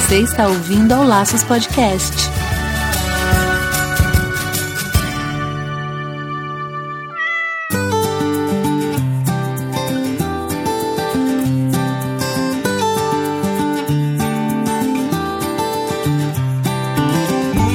[0.00, 2.16] Você está ouvindo ao Laços Podcast.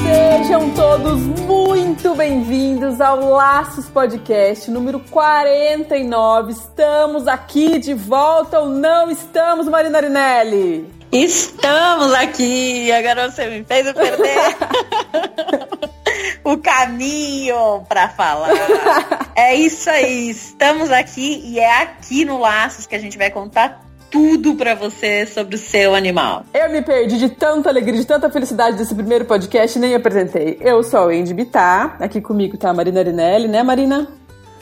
[0.04, 6.52] Sejam todos muito bem-vindos ao Laços Podcast número 49.
[6.52, 10.95] Estamos aqui de volta ou não estamos, Marina Arinelli?
[11.24, 12.92] Estamos aqui!
[12.92, 14.56] Agora você me fez perder
[16.44, 18.50] o caminho para falar.
[19.34, 23.82] É isso aí, estamos aqui e é aqui no Laços que a gente vai contar
[24.10, 26.44] tudo para você sobre o seu animal.
[26.52, 30.58] Eu me perdi de tanta alegria, de tanta felicidade desse primeiro podcast, nem apresentei.
[30.60, 34.06] Eu sou a Andy Bittar, aqui comigo tá a Marina Arinelli, né Marina?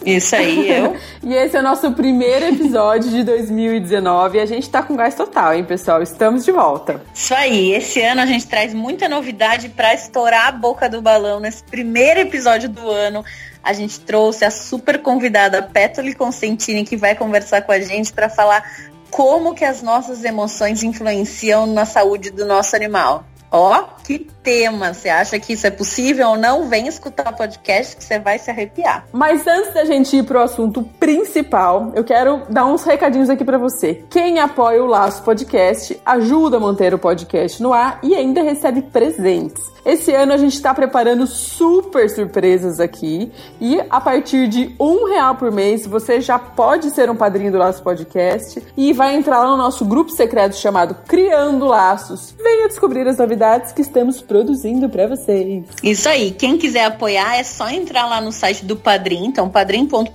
[0.05, 0.97] Isso aí, eu.
[1.23, 5.15] e esse é o nosso primeiro episódio de 2019 e a gente tá com gás
[5.15, 6.03] total, hein, pessoal?
[6.03, 7.03] Estamos de volta.
[7.15, 11.41] Isso aí, esse ano a gente traz muita novidade para estourar a boca do balão
[11.41, 13.25] nesse primeiro episódio do ano.
[13.62, 18.28] A gente trouxe a super convidada Petoli Consentini que vai conversar com a gente para
[18.28, 18.62] falar
[19.11, 23.25] como que as nossas emoções influenciam na saúde do nosso animal.
[23.56, 24.92] Ó, oh, que tema!
[24.92, 26.69] Você acha que isso é possível ou não?
[26.69, 29.06] Vem escutar o podcast que você vai se arrepiar.
[29.12, 33.56] Mas antes da gente ir pro assunto principal, eu quero dar uns recadinhos aqui para
[33.56, 34.02] você.
[34.10, 38.82] Quem apoia o Laço Podcast ajuda a manter o podcast no ar e ainda recebe
[38.82, 39.72] presentes.
[39.86, 45.34] Esse ano a gente está preparando super surpresas aqui e a partir de um real
[45.34, 49.50] por mês você já pode ser um padrinho do Laço Podcast e vai entrar lá
[49.50, 52.34] no nosso grupo secreto chamado Criando Laços.
[52.42, 53.44] Venha descobrir as novidades
[53.75, 55.64] que estamos produzindo para vocês.
[55.83, 56.31] Isso aí.
[56.31, 60.11] Quem quiser apoiar é só entrar lá no site do Padrim, então padrim.com.br,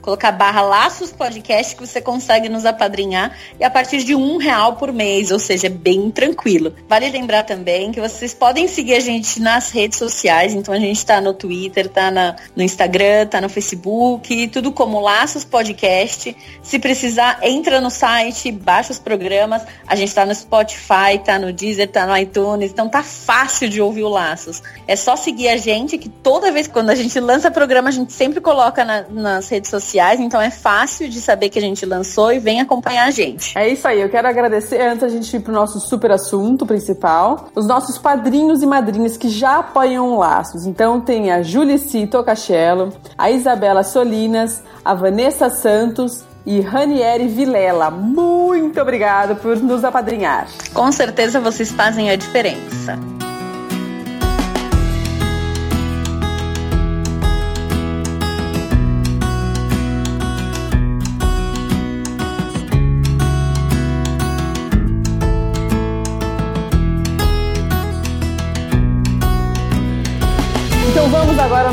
[0.00, 4.76] colocar barra Laços Podcast que você consegue nos apadrinhar e a partir de um real
[4.76, 6.72] por mês, ou seja, bem tranquilo.
[6.88, 11.04] Vale lembrar também que vocês podem seguir a gente nas redes sociais, então a gente
[11.04, 16.36] tá no Twitter, tá na, no Instagram, tá no Facebook, tudo como Laços Podcast.
[16.62, 19.62] Se precisar, entra no site, baixa os programas.
[19.88, 23.80] A gente tá no Spotify, tá no Deezer, tá no iTunes, então tá fácil de
[23.80, 24.62] ouvir o Laços.
[24.86, 28.12] É só seguir a gente, que toda vez quando a gente lança programa, a gente
[28.12, 32.30] sempre coloca na, nas redes sociais, então é fácil de saber que a gente lançou
[32.30, 33.56] e vem acompanhar a gente.
[33.56, 37.48] É isso aí, eu quero agradecer antes a gente ir pro nosso super assunto principal,
[37.54, 40.66] os nossos padrinhos e madrinhas que já apoiam laços.
[40.66, 47.90] Então tem a Julici Tocachello, a Isabela Solinas, a Vanessa Santos e Ranieri Vilela.
[47.90, 48.35] Muito
[48.80, 50.46] obrigada por nos apadrinhar.
[50.72, 53.15] Com certeza vocês fazem a diferença.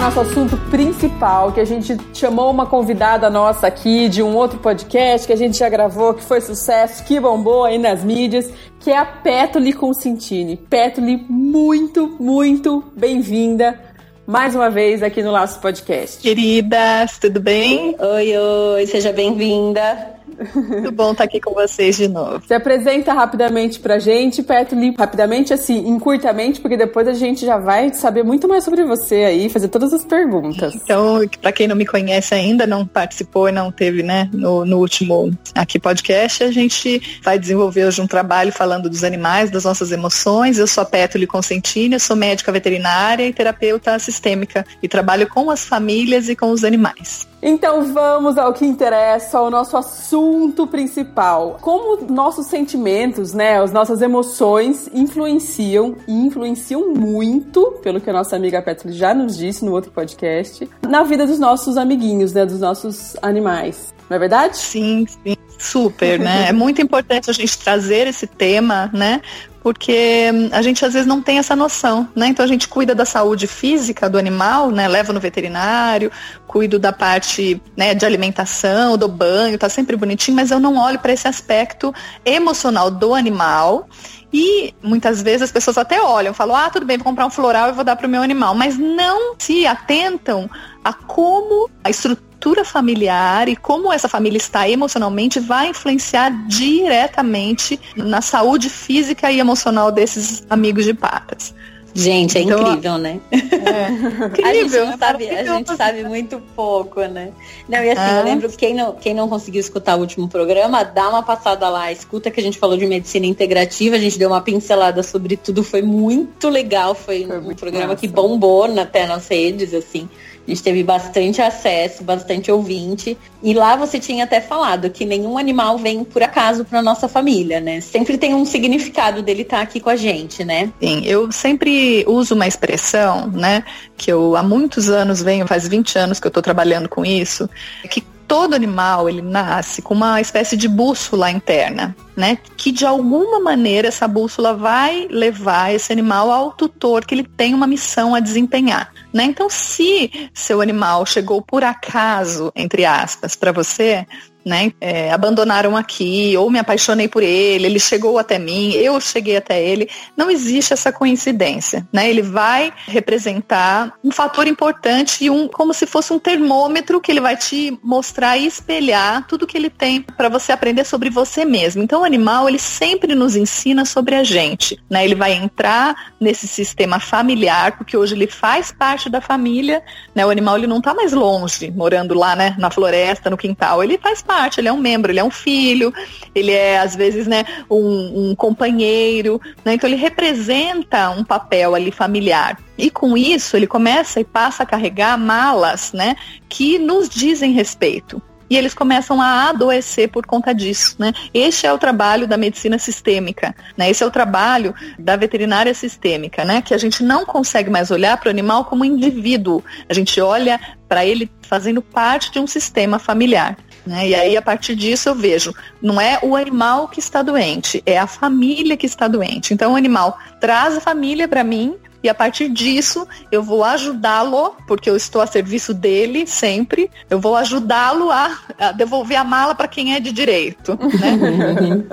[0.03, 5.25] Nosso assunto principal, que a gente chamou uma convidada nossa aqui de um outro podcast
[5.25, 8.97] que a gente já gravou, que foi sucesso, que bombou aí nas mídias, que é
[8.97, 10.57] a Petoli Consentini.
[10.57, 13.79] Petoli, muito, muito bem-vinda
[14.27, 16.21] mais uma vez aqui no Laço Podcast.
[16.21, 17.95] Queridas, tudo bem?
[17.97, 20.15] Oi, oi, seja bem-vinda.
[20.55, 22.41] Muito bom estar aqui com vocês de novo.
[22.47, 27.93] Se apresenta rapidamente pra gente, Petli, rapidamente assim, encurtamente, porque depois a gente já vai
[27.93, 30.75] saber muito mais sobre você aí, fazer todas as perguntas.
[30.75, 34.79] Então, para quem não me conhece ainda, não participou e não teve, né, no, no
[34.79, 39.91] último aqui podcast, a gente vai desenvolver hoje um trabalho falando dos animais, das nossas
[39.91, 40.57] emoções.
[40.57, 45.49] Eu sou a Petli Consentini, eu sou médica veterinária e terapeuta sistêmica e trabalho com
[45.49, 47.32] as famílias e com os animais.
[47.45, 51.57] Então vamos ao que interessa, ao nosso assunto principal.
[51.59, 58.37] Como nossos sentimentos, né, as nossas emoções influenciam e influenciam muito, pelo que a nossa
[58.37, 62.61] amiga Petri já nos disse no outro podcast, na vida dos nossos amiguinhos, né, dos
[62.61, 63.93] nossos animais.
[64.09, 64.57] Não é verdade?
[64.57, 65.35] Sim, sim.
[65.57, 66.49] Super, né?
[66.49, 69.21] É muito importante a gente trazer esse tema, né?
[69.63, 72.27] Porque hum, a gente às vezes não tem essa noção, né?
[72.27, 74.89] Então a gente cuida da saúde física do animal, né?
[74.89, 76.11] Leva no veterinário,
[76.45, 80.99] cuido da parte né, de alimentação, do banho, tá sempre bonitinho, mas eu não olho
[80.99, 81.95] para esse aspecto
[82.25, 83.87] emocional do animal.
[84.33, 87.69] E muitas vezes as pessoas até olham, falam, ah, tudo bem, vou comprar um floral
[87.69, 90.49] e vou dar para o meu animal, mas não se atentam
[90.83, 97.79] a como a estrutura estrutura familiar e como essa família está emocionalmente vai influenciar diretamente
[97.95, 101.55] na saúde física e emocional desses amigos de patas.
[101.95, 103.19] Gente, é então, incrível, né?
[103.63, 104.25] É.
[104.25, 107.31] incrível, a gente, sabe, a gente sabe muito pouco, né?
[107.69, 108.19] Não, e assim, é.
[108.19, 111.69] eu lembro que quem não, quem não conseguiu escutar o último programa, dá uma passada
[111.69, 115.37] lá, escuta que a gente falou de medicina integrativa, a gente deu uma pincelada sobre
[115.37, 118.01] tudo, foi muito legal, foi, foi um programa massa.
[118.01, 120.09] que bombou até nas redes, assim.
[120.45, 123.17] A gente teve bastante acesso, bastante ouvinte.
[123.41, 127.59] E lá você tinha até falado que nenhum animal vem por acaso para nossa família,
[127.59, 127.79] né?
[127.79, 130.71] Sempre tem um significado dele estar tá aqui com a gente, né?
[130.81, 133.63] Sim, eu sempre uso uma expressão, né?
[133.97, 137.49] Que eu há muitos anos venho, faz 20 anos que eu estou trabalhando com isso,
[137.89, 142.37] que todo animal ele nasce com uma espécie de bússola interna, né?
[142.57, 147.53] Que de alguma maneira essa bússola vai levar esse animal ao tutor que ele tem
[147.53, 149.23] uma missão a desempenhar, né?
[149.25, 154.05] Então, se seu animal chegou por acaso, entre aspas, para você,
[154.45, 154.71] né?
[154.79, 159.63] É, abandonaram aqui, ou me apaixonei por ele, ele chegou até mim, eu cheguei até
[159.63, 159.89] ele.
[160.17, 162.09] Não existe essa coincidência, né?
[162.09, 167.21] Ele vai representar um fator importante e um como se fosse um termômetro que ele
[167.21, 171.83] vai te mostrar e espelhar tudo que ele tem para você aprender sobre você mesmo.
[171.83, 175.05] Então o animal ele sempre nos ensina sobre a gente, né?
[175.05, 179.81] Ele vai entrar nesse sistema familiar porque hoje ele faz parte da família,
[180.13, 180.25] né?
[180.25, 183.97] O animal ele não está mais longe, morando lá, né, na floresta, no quintal, ele
[183.97, 185.93] faz parte parte, ele é um membro, ele é um filho,
[186.33, 189.75] ele é, às vezes, né, um, um companheiro, né?
[189.75, 192.57] Então ele representa um papel ali familiar.
[192.75, 196.15] E com isso ele começa e passa a carregar malas, né,
[196.49, 198.19] que nos dizem respeito
[198.49, 201.11] e eles começam a adoecer por conta disso, né?
[201.33, 203.89] Este é o trabalho da medicina sistêmica, né?
[203.89, 206.61] Esse é o trabalho da veterinária sistêmica, né?
[206.61, 210.59] Que a gente não consegue mais olhar para o animal como indivíduo, a gente olha
[210.87, 213.57] para ele fazendo parte de um sistema familiar.
[213.85, 214.09] Né?
[214.09, 217.97] E aí, a partir disso, eu vejo, não é o animal que está doente, é
[217.97, 219.53] a família que está doente.
[219.53, 224.55] Então, o animal traz a família para mim, e a partir disso eu vou ajudá-lo,
[224.67, 229.55] porque eu estou a serviço dele sempre, eu vou ajudá-lo a, a, devolver a mala
[229.55, 230.77] para quem é de direito.
[230.77, 231.83] Né?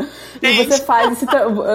[0.43, 1.27] e você faz esse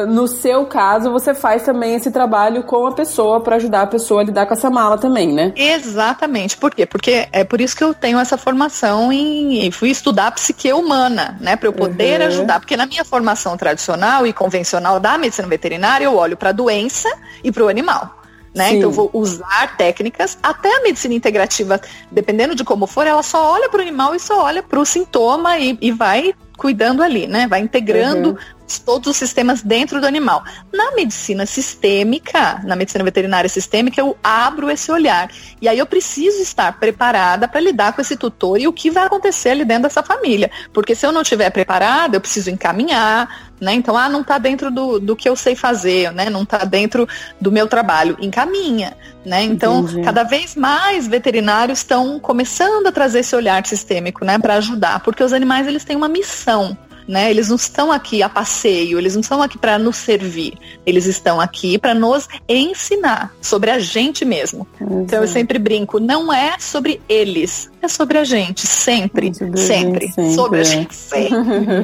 [0.08, 4.22] no seu caso, você faz também esse trabalho com a pessoa para ajudar a pessoa
[4.22, 5.54] a lidar com essa mala também, né?
[5.56, 6.58] Exatamente.
[6.58, 6.86] Por quê?
[6.86, 11.56] Porque é por isso que eu tenho essa formação em fui estudar psique humana, né,
[11.56, 12.28] para eu poder uhum.
[12.28, 16.54] ajudar, porque na minha formação tradicional e convencional da medicina veterinária eu olho para a
[16.54, 17.10] doença
[17.44, 18.25] e para o animal
[18.56, 18.70] né?
[18.70, 18.78] Sim.
[18.78, 21.80] Então eu vou usar técnicas, até a medicina integrativa,
[22.12, 24.86] dependendo de como for, ela só olha para o animal e só olha para o
[24.86, 27.48] sintoma e, e vai cuidando ali, né?
[27.48, 28.38] Vai integrando uhum
[28.84, 30.44] todos os sistemas dentro do animal.
[30.74, 35.30] Na medicina sistêmica, na medicina veterinária sistêmica, eu abro esse olhar.
[35.62, 39.06] E aí eu preciso estar preparada para lidar com esse tutor e o que vai
[39.06, 40.50] acontecer ali dentro dessa família.
[40.74, 43.74] Porque se eu não estiver preparada, eu preciso encaminhar, né?
[43.74, 46.30] Então, ah, não está dentro do, do que eu sei fazer, né?
[46.30, 47.08] Não está dentro
[47.40, 48.18] do meu trabalho.
[48.20, 49.44] Encaminha, né?
[49.44, 50.02] Então, Entendi.
[50.02, 54.38] cada vez mais veterinários estão começando a trazer esse olhar sistêmico, né?
[54.40, 55.00] Para ajudar.
[55.02, 57.30] Porque os animais, eles têm uma missão né?
[57.30, 60.54] Eles não estão aqui a passeio, eles não estão aqui para nos servir,
[60.86, 64.68] eles estão aqui para nos ensinar sobre a gente mesmo.
[64.80, 65.04] Uhum.
[65.04, 70.08] Então eu sempre brinco, não é sobre eles, é sobre a gente, sempre, sobre sempre,
[70.10, 71.36] sempre, sobre a gente, sempre.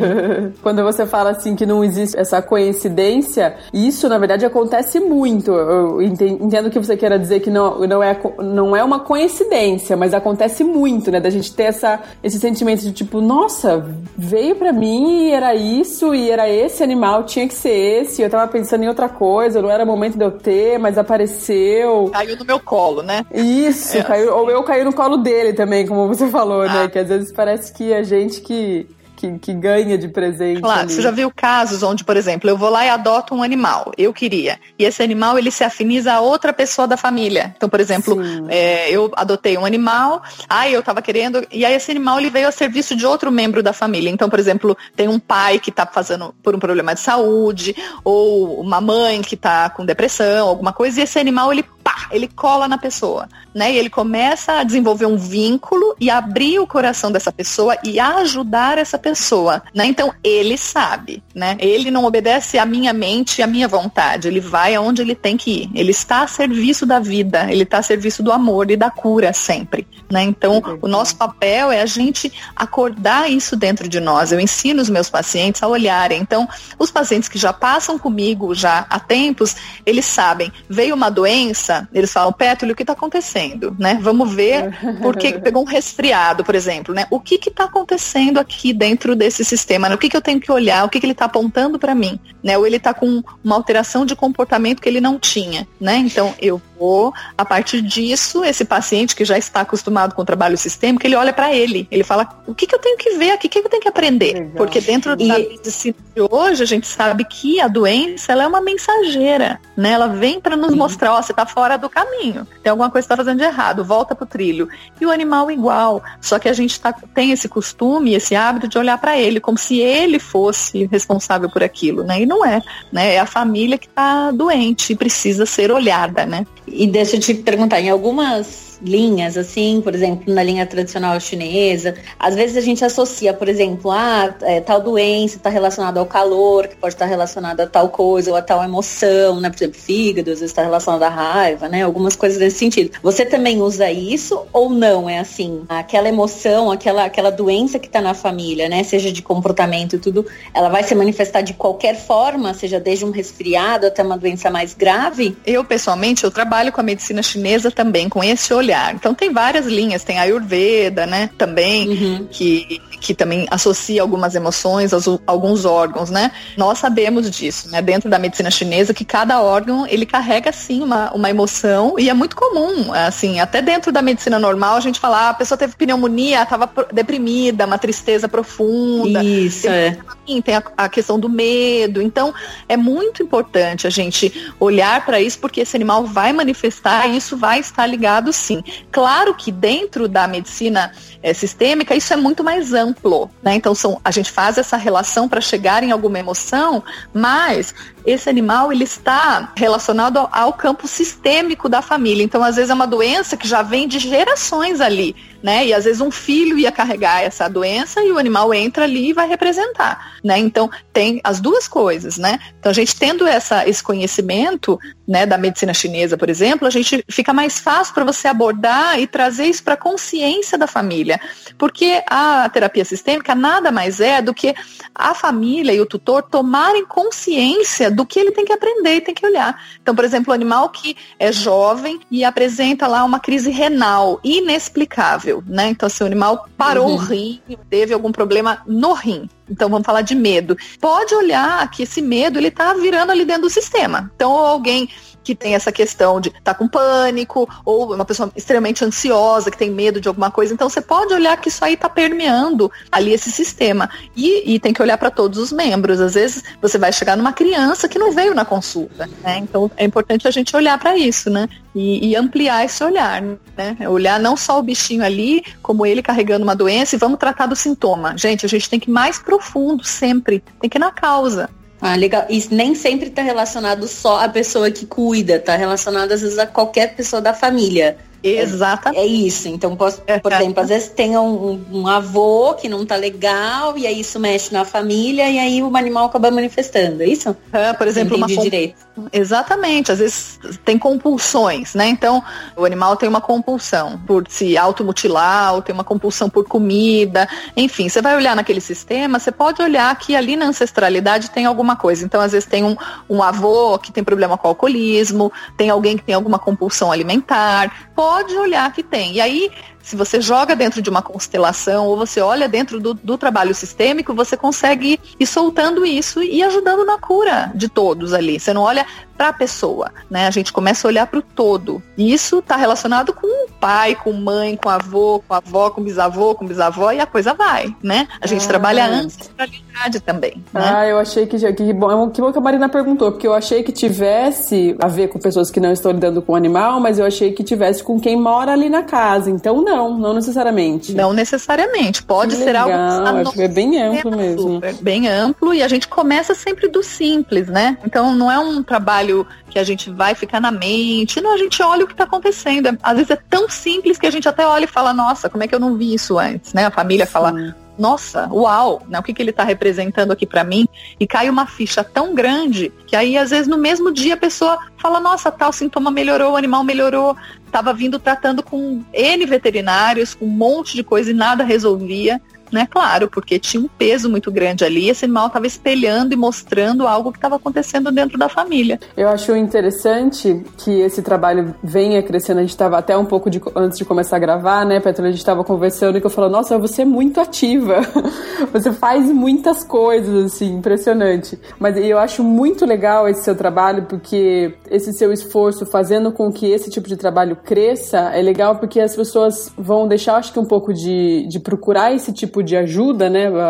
[0.61, 5.51] Quando você fala assim que não existe essa coincidência, isso na verdade acontece muito.
[5.51, 10.13] Eu entendo que você queira dizer que não, não, é, não é uma coincidência, mas
[10.13, 11.19] acontece muito, né?
[11.19, 13.85] Da gente ter essa, esse sentimento de tipo, nossa,
[14.17, 18.29] veio para mim e era isso, e era esse animal, tinha que ser esse, eu
[18.29, 22.09] tava pensando em outra coisa, não era momento de eu ter, mas apareceu.
[22.11, 23.23] Caiu no meu colo, né?
[23.33, 26.83] Isso, é, caiu, ou eu caí no colo dele também, como você falou, né?
[26.85, 26.89] ah.
[26.89, 28.87] Que às vezes parece que a gente que
[29.21, 30.61] que, que ganha de presente.
[30.61, 30.93] Claro, ali.
[30.93, 34.11] você já viu casos onde, por exemplo, eu vou lá e adoto um animal, eu
[34.11, 37.53] queria, e esse animal ele se afiniza a outra pessoa da família.
[37.55, 38.17] Então, por exemplo,
[38.49, 42.47] é, eu adotei um animal, aí eu tava querendo, e aí esse animal ele veio
[42.47, 44.09] a serviço de outro membro da família.
[44.09, 48.59] Então, por exemplo, tem um pai que tá fazendo por um problema de saúde, ou
[48.59, 52.67] uma mãe que tá com depressão, alguma coisa, e esse animal ele pá, ele cola
[52.67, 53.71] na pessoa, né?
[53.71, 58.77] E ele começa a desenvolver um vínculo e abrir o coração dessa pessoa e ajudar
[58.77, 59.85] essa pessoa, né?
[59.85, 61.57] Então ele sabe, né?
[61.59, 65.37] Ele não obedece à minha mente e à minha vontade, ele vai aonde ele tem
[65.37, 65.71] que ir.
[65.73, 69.33] Ele está a serviço da vida, ele está a serviço do amor e da cura
[69.33, 70.23] sempre, né?
[70.23, 74.31] Então o nosso papel é a gente acordar isso dentro de nós.
[74.31, 76.21] Eu ensino os meus pacientes a olharem.
[76.21, 76.47] Então
[76.77, 82.11] os pacientes que já passam comigo já há tempos, eles sabem, veio uma doença eles
[82.11, 83.75] falam, Pétulio, o que está acontecendo?
[83.77, 83.99] Né?
[84.01, 86.93] Vamos ver por que pegou um resfriado, por exemplo.
[86.93, 87.05] Né?
[87.09, 89.89] O que está acontecendo aqui dentro desse sistema?
[89.89, 89.95] Né?
[89.95, 90.85] O que, que eu tenho que olhar?
[90.85, 92.19] O que, que ele está apontando para mim?
[92.43, 92.57] Né?
[92.57, 95.67] Ou ele está com uma alteração de comportamento que ele não tinha.
[95.79, 95.97] Né?
[95.97, 100.57] Então, eu vou, a partir disso, esse paciente que já está acostumado com o trabalho
[100.57, 101.87] sistêmico, ele olha para ele.
[101.91, 103.45] Ele fala, o que, que eu tenho que ver aqui?
[103.45, 104.33] O que, que eu tenho que aprender?
[104.33, 104.51] Legal.
[104.55, 105.27] Porque dentro e...
[105.27, 109.59] da medicina de hoje, a gente sabe que a doença ela é uma mensageira.
[109.77, 109.91] Né?
[109.91, 110.77] Ela vem para nos Sim.
[110.77, 112.47] mostrar, ó, você está fora do caminho.
[112.63, 114.67] Tem alguma coisa que está fazendo de errado, volta pro trilho.
[114.99, 116.03] E o animal igual.
[116.19, 119.57] Só que a gente tá, tem esse costume, esse hábito de olhar para ele como
[119.57, 122.21] se ele fosse responsável por aquilo, né?
[122.21, 123.15] E não é, né?
[123.15, 126.45] É a família que está doente e precisa ser olhada, né?
[126.67, 131.95] E deixa eu te perguntar, em algumas linhas, assim, por exemplo, na linha tradicional chinesa.
[132.19, 136.67] Às vezes a gente associa, por exemplo, ah, é, tal doença está relacionada ao calor,
[136.67, 139.49] que pode estar relacionada a tal coisa, ou a tal emoção, né?
[139.49, 141.83] Por exemplo, fígado, às vezes está relacionada à raiva, né?
[141.83, 142.91] Algumas coisas nesse sentido.
[143.03, 145.09] Você também usa isso ou não?
[145.09, 148.83] É assim, aquela emoção, aquela, aquela doença que está na família, né?
[148.83, 153.11] Seja de comportamento e tudo, ela vai se manifestar de qualquer forma, seja desde um
[153.11, 155.37] resfriado até uma doença mais grave?
[155.45, 158.95] Eu, pessoalmente, eu trabalho com a medicina chinesa também, com esse olhar olhar.
[158.95, 162.27] Então tem várias linhas, tem a Ayurveda, né, também, uhum.
[162.31, 166.31] que, que também associa algumas emoções aos alguns órgãos, né?
[166.55, 171.11] Nós sabemos disso, né, dentro da medicina chinesa, que cada órgão, ele carrega, sim, uma,
[171.11, 175.27] uma emoção, e é muito comum, assim, até dentro da medicina normal, a gente fala,
[175.27, 179.23] ah, a pessoa teve pneumonia, estava deprimida, uma tristeza profunda.
[179.23, 179.97] Isso, tem, é.
[180.41, 182.33] Tem a, a questão do medo, então
[182.69, 187.35] é muito importante a gente olhar para isso, porque esse animal vai manifestar e isso
[187.35, 188.60] vai estar ligado, sim.
[188.91, 190.91] Claro que dentro da medicina
[191.21, 193.55] é, sistêmica isso é muito mais amplo, né?
[193.55, 197.73] Então são, a gente faz essa relação para chegar em alguma emoção, mas
[198.05, 202.23] esse animal ele está relacionado ao, ao, campo sistêmico da família.
[202.23, 205.65] Então, às vezes é uma doença que já vem de gerações ali, né?
[205.65, 209.13] E às vezes um filho ia carregar essa doença e o animal entra ali e
[209.13, 210.37] vai representar, né?
[210.37, 212.39] Então, tem as duas coisas, né?
[212.59, 217.03] Então, a gente tendo essa, esse conhecimento, né, da medicina chinesa, por exemplo, a gente
[217.09, 221.19] fica mais fácil para você abordar e trazer isso para a consciência da família,
[221.57, 224.55] porque a terapia sistêmica nada mais é do que
[224.95, 229.13] a família e o tutor tomarem consciência do que ele tem que aprender e tem
[229.13, 229.61] que olhar.
[229.81, 235.43] Então, por exemplo, o animal que é jovem e apresenta lá uma crise renal inexplicável,
[235.45, 235.69] né?
[235.69, 236.95] Então, se assim, o animal parou uhum.
[236.95, 239.29] o rim, teve algum problema no rim.
[239.49, 240.57] Então vamos falar de medo.
[240.79, 244.09] Pode olhar que esse medo ele tá virando ali dentro do sistema.
[244.15, 244.89] Então alguém
[245.23, 249.69] que tem essa questão de tá com pânico, ou uma pessoa extremamente ansiosa, que tem
[249.69, 250.53] medo de alguma coisa.
[250.53, 253.89] Então você pode olhar que isso aí está permeando ali esse sistema.
[254.15, 255.99] E, e tem que olhar para todos os membros.
[255.99, 259.09] Às vezes você vai chegar numa criança que não veio na consulta.
[259.23, 259.37] Né?
[259.37, 261.47] Então é importante a gente olhar para isso, né?
[261.73, 263.77] E, e, ampliar esse olhar, né?
[263.87, 267.55] Olhar não só o bichinho ali, como ele carregando uma doença, e vamos tratar do
[267.55, 268.17] sintoma.
[268.17, 271.49] Gente, a gente tem que ir mais profundo sempre, tem que ir na causa.
[271.81, 272.27] Ah, legal.
[272.29, 276.45] E nem sempre está relacionado só à pessoa que cuida, está relacionado às vezes a
[276.45, 277.97] qualquer pessoa da família.
[278.23, 278.99] Exatamente.
[278.99, 279.47] É, é isso.
[279.47, 283.87] Então, posso, por exemplo, às vezes tem um, um, avô que não tá legal, e
[283.87, 287.35] aí isso mexe na família, e aí o animal acaba manifestando, é isso?
[287.51, 288.75] É, por exemplo, uma direito.
[289.11, 291.87] Exatamente, às vezes tem compulsões, né?
[291.87, 292.23] Então,
[292.55, 297.89] o animal tem uma compulsão por se automutilar, ou tem uma compulsão por comida, enfim,
[297.89, 302.05] você vai olhar naquele sistema, você pode olhar que ali na ancestralidade tem alguma coisa.
[302.05, 302.75] Então, às vezes tem um,
[303.09, 308.10] um avô que tem problema com alcoolismo, tem alguém que tem alguma compulsão alimentar, pode
[308.37, 309.13] olhar que tem.
[309.13, 309.51] E aí,
[309.81, 314.13] se você joga dentro de uma constelação ou você olha dentro do, do trabalho sistêmico,
[314.13, 318.39] você consegue ir soltando isso e ajudando na cura de todos ali.
[318.39, 318.85] Você não olha
[319.17, 320.27] para a pessoa, né?
[320.27, 321.81] A gente começa a olhar para o todo.
[321.97, 326.47] E isso está relacionado com pai, com mãe, com avô, com avó, com bisavô, com
[326.47, 328.07] bisavó e a coisa vai, né?
[328.19, 328.47] A gente ah.
[328.47, 330.43] trabalha ancestralidade também.
[330.51, 330.61] Né?
[330.61, 333.61] Ah, eu achei que, que bom, que bom que a Marina perguntou, porque eu achei
[333.61, 337.05] que tivesse a ver com pessoas que não estão lidando com o animal, mas eu
[337.05, 339.29] achei que tivesse com quem mora ali na casa.
[339.29, 340.93] Então não, não necessariamente.
[340.95, 342.01] Não necessariamente.
[342.01, 343.31] Pode que ser legal, algo.
[343.31, 344.53] Que é bem amplo mesmo.
[344.55, 347.77] Super, bem amplo e a gente começa sempre do simples, né?
[347.85, 351.21] Então não é um trabalho que a gente vai ficar na mente.
[351.21, 352.77] Não, a gente olha o que está acontecendo.
[352.81, 355.47] Às vezes é tão simples que a gente até olha e fala, nossa, como é
[355.47, 356.53] que eu não vi isso antes?
[356.53, 356.65] Né?
[356.65, 357.11] A família Sim.
[357.11, 358.97] fala, nossa, uau, né?
[358.97, 360.67] o que, que ele está representando aqui para mim?
[360.99, 364.57] E cai uma ficha tão grande que aí, às vezes, no mesmo dia a pessoa
[364.77, 367.15] fala, nossa, tal sintoma melhorou, o animal melhorou,
[367.45, 372.67] estava vindo tratando com N veterinários, com um monte de coisa e nada resolvia né?
[372.69, 377.11] Claro, porque tinha um peso muito grande ali, esse animal estava espelhando e mostrando algo
[377.11, 378.79] que estava acontecendo dentro da família.
[378.95, 382.39] Eu acho interessante que esse trabalho venha crescendo.
[382.39, 385.07] A gente estava até um pouco de, antes de começar a gravar, né, Petra?
[385.07, 387.79] A gente estava conversando e eu falo, nossa, você é muito ativa.
[388.51, 391.39] você faz muitas coisas, assim, impressionante.
[391.59, 396.47] Mas eu acho muito legal esse seu trabalho, porque esse seu esforço fazendo com que
[396.47, 400.45] esse tipo de trabalho cresça é legal porque as pessoas vão deixar, acho que, um
[400.45, 403.27] pouco de, de procurar esse tipo de ajuda, né?
[403.27, 403.41] A,